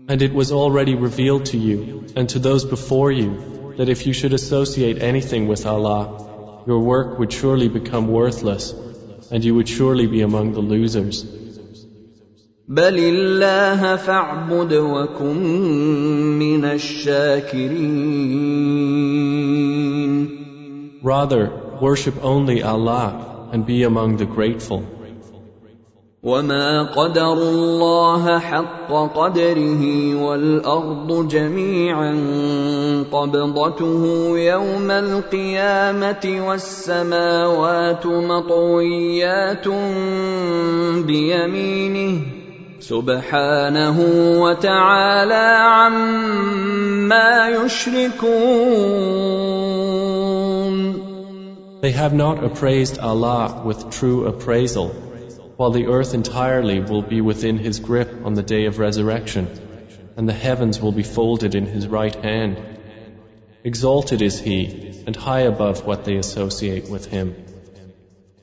And 0.09 0.21
it 0.21 0.33
was 0.33 0.51
already 0.53 0.95
revealed 0.95 1.45
to 1.47 1.57
you 1.57 2.05
and 2.15 2.29
to 2.29 2.39
those 2.39 2.63
before 2.65 3.11
you 3.11 3.73
that 3.77 3.89
if 3.89 4.05
you 4.07 4.13
should 4.13 4.33
associate 4.33 5.01
anything 5.01 5.47
with 5.47 5.65
Allah, 5.65 6.63
your 6.67 6.79
work 6.79 7.19
would 7.19 7.33
surely 7.33 7.67
become 7.67 8.07
worthless 8.07 8.73
and 9.31 9.43
you 9.43 9.55
would 9.55 9.67
surely 9.67 10.07
be 10.07 10.21
among 10.21 10.53
the 10.53 10.61
losers. 10.61 11.25
بل 12.68 12.98
الله 12.98 13.96
فاعبد 13.96 14.72
وكن 14.72 15.36
من 16.38 16.64
الشاكرين 16.64 18.02
Rather, 21.02 21.50
worship 21.80 22.14
only 22.22 22.62
Allah 22.62 23.48
and 23.52 23.66
be 23.66 23.82
among 23.82 24.16
the 24.18 24.26
grateful. 24.26 24.84
وما 26.22 26.82
قدروا 26.82 27.50
الله 27.50 28.38
حق 28.38 28.92
قدره 29.14 30.14
والارض 30.22 31.28
جميعا 31.28 32.12
قبضته 33.12 34.04
يوم 34.38 34.90
القيامه 34.90 36.46
والسماوات 36.46 38.06
مطويات 38.06 39.68
بيمينه 41.06 42.41
سبحانه 42.81 43.97
وتعالى 44.41 45.47
عما 45.57 47.49
يشركون 47.49 48.77
They 51.81 51.91
have 51.91 52.13
not 52.13 52.43
appraised 52.43 52.97
Allah 52.97 53.61
with 53.63 53.91
true 53.91 54.25
appraisal, 54.25 54.89
while 55.57 55.71
the 55.71 55.85
earth 55.87 56.13
entirely 56.13 56.79
will 56.79 57.03
be 57.03 57.21
within 57.21 57.57
His 57.57 57.79
grip 57.79 58.25
on 58.25 58.33
the 58.33 58.43
day 58.43 58.65
of 58.65 58.79
resurrection, 58.79 59.47
and 60.15 60.27
the 60.27 60.33
heavens 60.33 60.81
will 60.81 60.91
be 60.91 61.03
folded 61.03 61.53
in 61.55 61.65
His 61.65 61.87
right 61.87 62.15
hand. 62.15 62.57
Exalted 63.63 64.21
is 64.21 64.39
He, 64.39 65.03
and 65.05 65.15
high 65.15 65.41
above 65.41 65.85
what 65.85 66.03
they 66.05 66.17
associate 66.17 66.89
with 66.89 67.05
Him. 67.05 67.35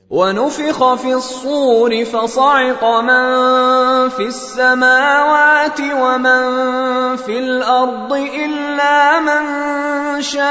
ونفخ 0.10 0.94
في 0.96 1.14
الصور 1.14 2.06
فصعق 2.06 2.84
من 2.84 4.10
في 4.10 4.26
السماوات 4.26 5.80
ومن 5.82 6.42
في 7.16 7.40
الأرض 7.40 8.14
إلا 8.14 9.20
من 9.20 9.46
شاء 10.22 10.44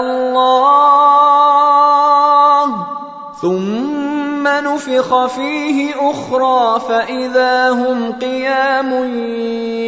الله. 0.00 0.46
ثم 3.42 4.46
نفخ 4.46 5.26
فيه 5.26 5.94
أخرى 6.10 6.80
فإذا 6.80 7.70
هم 7.70 8.12
قيام 8.12 8.92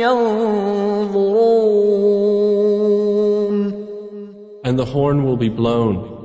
ينظرون. 0.03 1.39
And 4.65 4.75
the 4.77 4.85
horn 4.85 5.23
will 5.25 5.37
be 5.37 5.49
blown, 5.49 6.18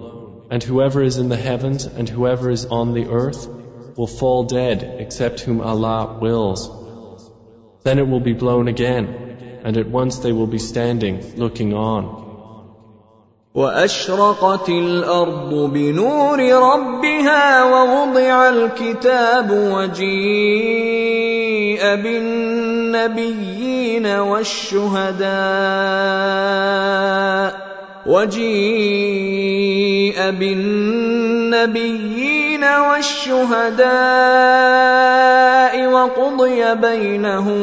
and 0.53 0.63
whoever 0.63 1.03
is 1.03 1.19
in 1.19 1.29
the 1.29 1.37
heavens 1.37 1.85
and 1.85 2.09
whoever 2.09 2.49
is 2.51 2.65
on 2.67 2.95
the 2.95 3.09
earth 3.09 3.49
will 3.97 4.07
fall 4.07 4.45
dead 4.45 4.97
except 4.99 5.41
whom 5.41 5.61
Allah 5.61 6.19
wills. 6.21 6.71
Then 7.83 7.99
it 7.99 8.09
will 8.09 8.21
be 8.21 8.33
blown 8.33 8.69
again, 8.69 9.61
and 9.65 9.77
at 9.77 9.89
once 9.89 10.19
they 10.19 10.33
will 10.33 10.47
be 10.47 10.59
standing, 10.59 11.37
looking 11.37 11.75
on. 11.75 12.25
واشرقت 13.55 14.69
الارض 14.69 15.71
بنور 15.73 16.41
ربها 16.41 17.65
ووضع 17.65 18.49
الكتاب 18.49 19.51
وجيء 19.51 20.99
بالنبيين 22.03 24.07
والشهداء 24.07 25.29
وجيء 28.07 29.69
بالنبيين 30.31 32.09
والشهداء 32.65 33.89
وقضي 35.93 36.75
بينهم 36.75 37.61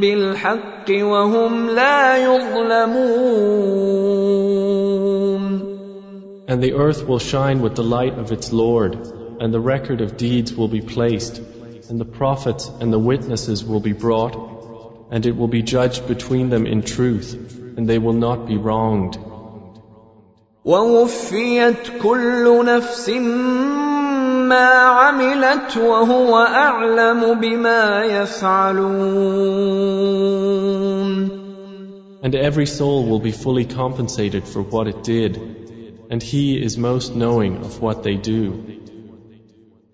بالحق 0.00 0.90
وهم 0.90 1.70
لا 1.70 2.16
يظلمون 2.16 3.54
And 6.46 6.62
the 6.62 6.74
earth 6.74 7.08
will 7.08 7.18
shine 7.18 7.62
with 7.62 7.74
the 7.74 7.82
light 7.82 8.18
of 8.18 8.30
its 8.30 8.52
Lord, 8.52 8.94
and 9.40 9.52
the 9.52 9.60
record 9.60 10.02
of 10.02 10.18
deeds 10.18 10.52
will 10.52 10.68
be 10.68 10.82
placed, 10.82 11.40
and 11.88 11.98
the 11.98 12.04
prophets 12.04 12.70
and 12.80 12.92
the 12.92 12.98
witnesses 12.98 13.64
will 13.64 13.80
be 13.80 13.94
brought, 13.94 14.36
and 15.10 15.24
it 15.24 15.34
will 15.34 15.48
be 15.48 15.62
judged 15.62 16.06
between 16.06 16.50
them 16.50 16.66
in 16.66 16.82
truth, 16.82 17.34
and 17.78 17.88
they 17.88 17.98
will 17.98 18.12
not 18.12 18.46
be 18.46 18.58
wronged. 18.58 19.16
ووفيت 20.69 21.83
كل 22.03 22.65
نفس 22.65 23.09
ما 23.09 24.69
عملت 24.99 25.77
وهو 25.77 26.37
اعلم 26.37 27.33
بما 27.39 28.03
يفعلون 28.05 29.39
And 32.21 32.35
every 32.35 32.65
soul 32.67 33.05
will 33.09 33.19
be 33.19 33.31
fully 33.31 33.65
compensated 33.65 34.43
for 34.43 34.61
what 34.61 34.87
it 34.87 35.03
did, 35.03 35.39
and 36.11 36.21
He 36.21 36.45
is 36.67 36.77
most 36.77 37.15
knowing 37.15 37.53
of 37.67 37.81
what 37.81 38.03
they 38.03 38.15
do. 38.15 38.53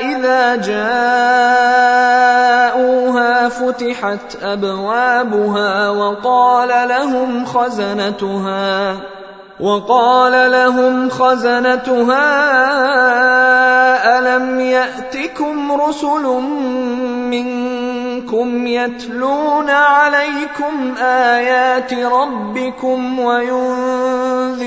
إذا 0.00 0.56
جاءوها 0.56 0.84
فتحت 3.48 4.42
أبوابها 4.42 5.90
وقال 5.90 6.88
لهم 6.88 7.44
خزنتها 7.44 8.96
وقال 9.60 10.52
لهم 10.52 11.10
خزنتها 11.10 12.24
ألم 14.18 14.60
يأتكم 14.60 15.72
رسل 15.72 16.22
منكم 17.30 18.66
يتلون 18.66 19.70
عليكم 19.70 20.94
آيات 21.02 21.94
ربكم 21.94 23.18
وينذرونكم 23.18 24.64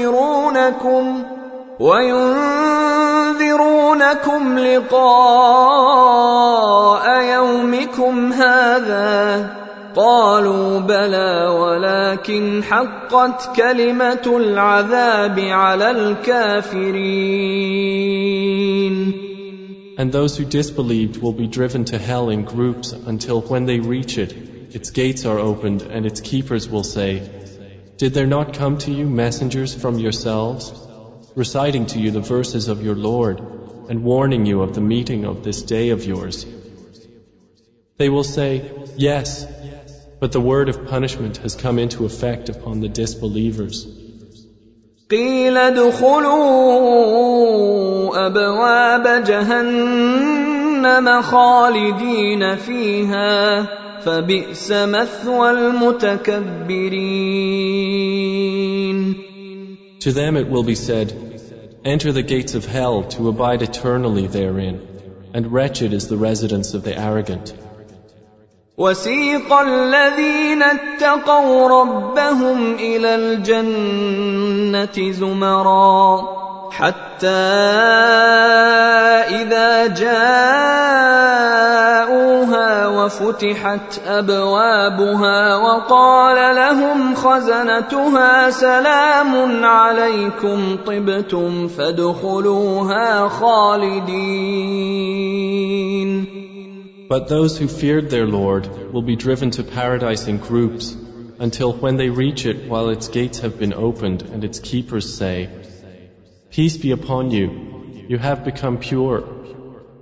وينذرونكم 1.80 3.38
لقاء 4.58 5.82
يومكم 7.22 8.32
هذا 8.32 9.62
قالوا 9.96 10.80
بلى 10.80 11.46
ولكن 11.46 12.62
حقت 12.64 13.56
كلمه 13.56 14.36
العذاب 14.36 15.38
على 15.38 15.90
الكافرين 15.90 17.42
And 19.98 20.10
those 20.10 20.38
who 20.38 20.44
disbelieved 20.46 21.18
will 21.18 21.34
be 21.34 21.46
driven 21.46 21.84
to 21.86 21.98
hell 21.98 22.30
in 22.30 22.44
groups 22.44 22.92
until 22.92 23.42
when 23.42 23.66
they 23.66 23.78
reach 23.78 24.16
it, 24.16 24.32
its 24.74 24.90
gates 24.90 25.26
are 25.26 25.38
opened 25.38 25.82
and 25.82 26.06
its 26.06 26.22
keepers 26.22 26.66
will 26.68 26.82
say, 26.82 27.22
Did 27.98 28.14
there 28.14 28.26
not 28.26 28.54
come 28.54 28.78
to 28.78 28.90
you 28.90 29.04
messengers 29.06 29.74
from 29.74 29.98
yourselves, 29.98 30.72
reciting 31.36 31.86
to 31.86 31.98
you 31.98 32.10
the 32.10 32.20
verses 32.20 32.68
of 32.68 32.82
your 32.82 32.94
Lord 32.94 33.40
and 33.88 34.04
warning 34.04 34.46
you 34.46 34.62
of 34.62 34.74
the 34.74 34.80
meeting 34.80 35.24
of 35.24 35.42
this 35.42 35.62
day 35.62 35.90
of 35.90 36.04
yours? 36.04 36.46
They 37.98 38.08
will 38.08 38.24
say, 38.24 38.70
Yes, 38.96 39.46
but 40.20 40.32
the 40.32 40.40
word 40.40 40.68
of 40.68 40.86
punishment 40.86 41.38
has 41.38 41.54
come 41.54 41.78
into 41.78 42.04
effect 42.04 42.48
upon 42.48 42.80
the 42.80 42.88
disbelievers. 42.88 43.86
قيل 45.10 45.56
ادخلوا 45.56 46.26
ابواب 48.26 49.24
جهنم 49.24 51.22
خالدين 51.22 52.56
فيها 52.56 53.62
فبئس 54.00 54.72
مثوى 54.72 55.50
المتكبرين 55.50 57.12
To 60.00 60.10
them 60.12 60.36
it 60.36 60.48
will 60.48 60.64
be 60.64 60.74
said, 60.74 61.25
Enter 61.86 62.12
the 62.12 62.22
gates 62.22 62.54
of 62.54 62.64
hell 62.64 63.02
to 63.14 63.28
abide 63.28 63.62
eternally 63.62 64.26
therein, 64.26 64.80
and 65.34 65.52
wretched 65.52 65.92
is 65.92 66.08
the 66.08 66.16
residence 66.16 66.74
of 66.74 66.82
the 66.84 66.96
arrogant. 66.96 67.52
وسيق 68.78 69.52
الذين 69.52 70.62
اتقوا 70.62 71.68
ربهم 71.68 72.74
الى 72.74 73.14
الجنه 73.14 74.96
زمرا 75.12 76.45
حتى 76.71 77.27
اذا 79.41 79.87
جاءوها 79.87 80.27
وفتحت 82.87 83.99
ابوابها 84.05 85.55
وقال 85.55 86.55
لهم 86.55 87.15
خزنتها 87.15 88.49
سلام 88.49 89.65
عليكم 89.65 90.77
طبتم 90.85 91.67
فادخلوها 91.67 93.27
خالدين 93.27 94.87
But 97.09 97.29
those 97.29 97.57
who 97.57 97.67
feared 97.69 98.09
their 98.09 98.27
Lord 98.27 98.67
will 98.93 99.01
be 99.01 99.15
driven 99.15 99.51
to 99.51 99.63
paradise 99.63 100.27
in 100.27 100.39
groups 100.39 100.93
until 101.39 101.71
when 101.73 101.95
they 101.95 102.09
reach 102.09 102.45
it 102.45 102.67
while 102.67 102.89
its 102.89 103.07
gates 103.07 103.39
have 103.39 103.57
been 103.57 103.73
opened 103.73 104.23
and 104.23 104.43
its 104.43 104.59
keepers 104.59 105.15
say, 105.15 105.49
Peace 106.50 106.76
be 106.76 106.90
upon 106.92 107.30
you, 107.30 108.04
you 108.08 108.18
have 108.18 108.44
become 108.44 108.78
pure. 108.78 109.24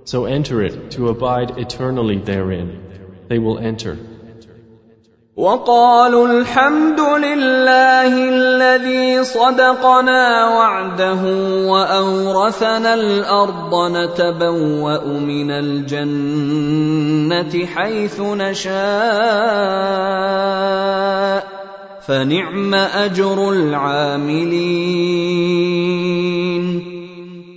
So 0.03 0.25
enter 0.25 0.61
it 0.61 0.91
to 0.91 1.09
abide 1.09 1.57
eternally 1.57 2.17
therein. 2.19 2.69
They 3.29 3.39
will 3.39 3.59
enter. 3.59 3.97
وقالوا 5.37 6.27
الحمد 6.27 6.99
لله 6.99 8.29
الذي 8.29 9.23
صدقنا 9.23 10.47
وعده 10.47 11.21
واورثنا 11.67 12.93
الارض 12.93 13.91
نتبوا 13.91 15.19
من 15.19 15.51
الجنه 15.51 16.85
حيث 17.65 18.19
نشاء 18.19 18.81
فنعم 22.05 22.73
اجر 22.73 23.49
العاملين 23.49 24.81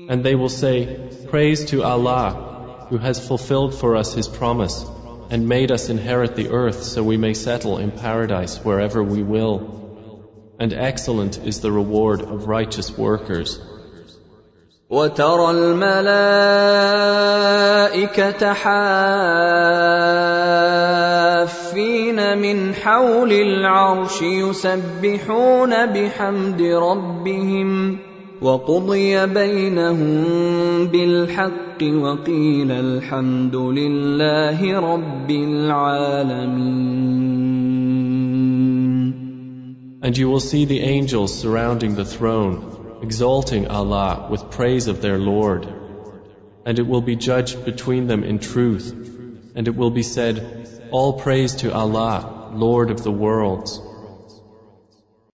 And 0.07 0.23
they 0.23 0.35
will 0.35 0.51
say, 0.51 0.99
Praise 1.29 1.65
to 1.67 1.83
Allah, 1.83 2.87
who 2.91 2.99
has 2.99 3.27
fulfilled 3.27 3.75
for 3.75 3.97
us 3.97 4.13
His 4.13 4.29
promise 4.29 4.85
and 5.31 5.49
made 5.49 5.73
us 5.73 5.89
inherit 5.89 6.37
the 6.37 6.51
earth 6.51 6.83
so 6.83 7.03
we 7.03 7.17
may 7.17 7.35
settle 7.35 7.79
in 7.79 7.91
paradise 7.91 8.59
wherever 8.59 9.03
we 9.03 9.23
will. 9.23 9.57
And 10.61 10.73
excellent 10.73 11.39
is 11.39 11.61
the 11.61 11.73
reward 11.73 12.21
of 12.21 12.47
righteous 12.47 12.97
workers. 12.97 13.59
وترى 14.90 15.52
الملائكة 15.52 16.54
حافين 18.54 18.98
من 22.38 22.74
حول 22.74 23.32
العرش 23.34 24.22
يسبحون 24.22 25.86
بحمد 25.86 26.62
ربهم 26.62 27.98
وقضي 28.42 29.26
بينهم 29.26 30.26
بالحق 30.88 31.84
وقيل 31.84 32.72
الحمد 32.72 33.56
لله 33.56 34.80
رب 34.80 35.32
العالمين. 35.32 36.90
And 40.02 40.18
you 40.18 40.30
will 40.30 40.40
see 40.40 40.66
the 40.66 40.82
angels 40.82 41.38
surrounding 41.38 41.94
the 41.94 42.06
throne, 42.06 42.79
exalting 43.02 43.68
Allah 43.68 44.28
with 44.30 44.52
praise 44.52 44.88
of 44.88 45.02
their 45.02 45.18
Lord. 45.18 45.68
And 46.66 46.80
it 46.80 46.88
will 46.88 47.02
be 47.02 47.16
judged 47.16 47.66
between 47.66 48.08
them 48.08 48.24
in 48.24 48.40
truth. 48.40 48.92
And 49.56 49.68
it 49.68 49.76
will 49.76 49.92
be 49.92 50.04
said, 50.04 50.90
All 50.92 51.14
praise 51.14 51.56
to 51.56 51.74
Allah, 51.74 52.52
Lord 52.54 52.92
of 52.92 53.04
the 53.04 53.12
worlds. 53.12 53.82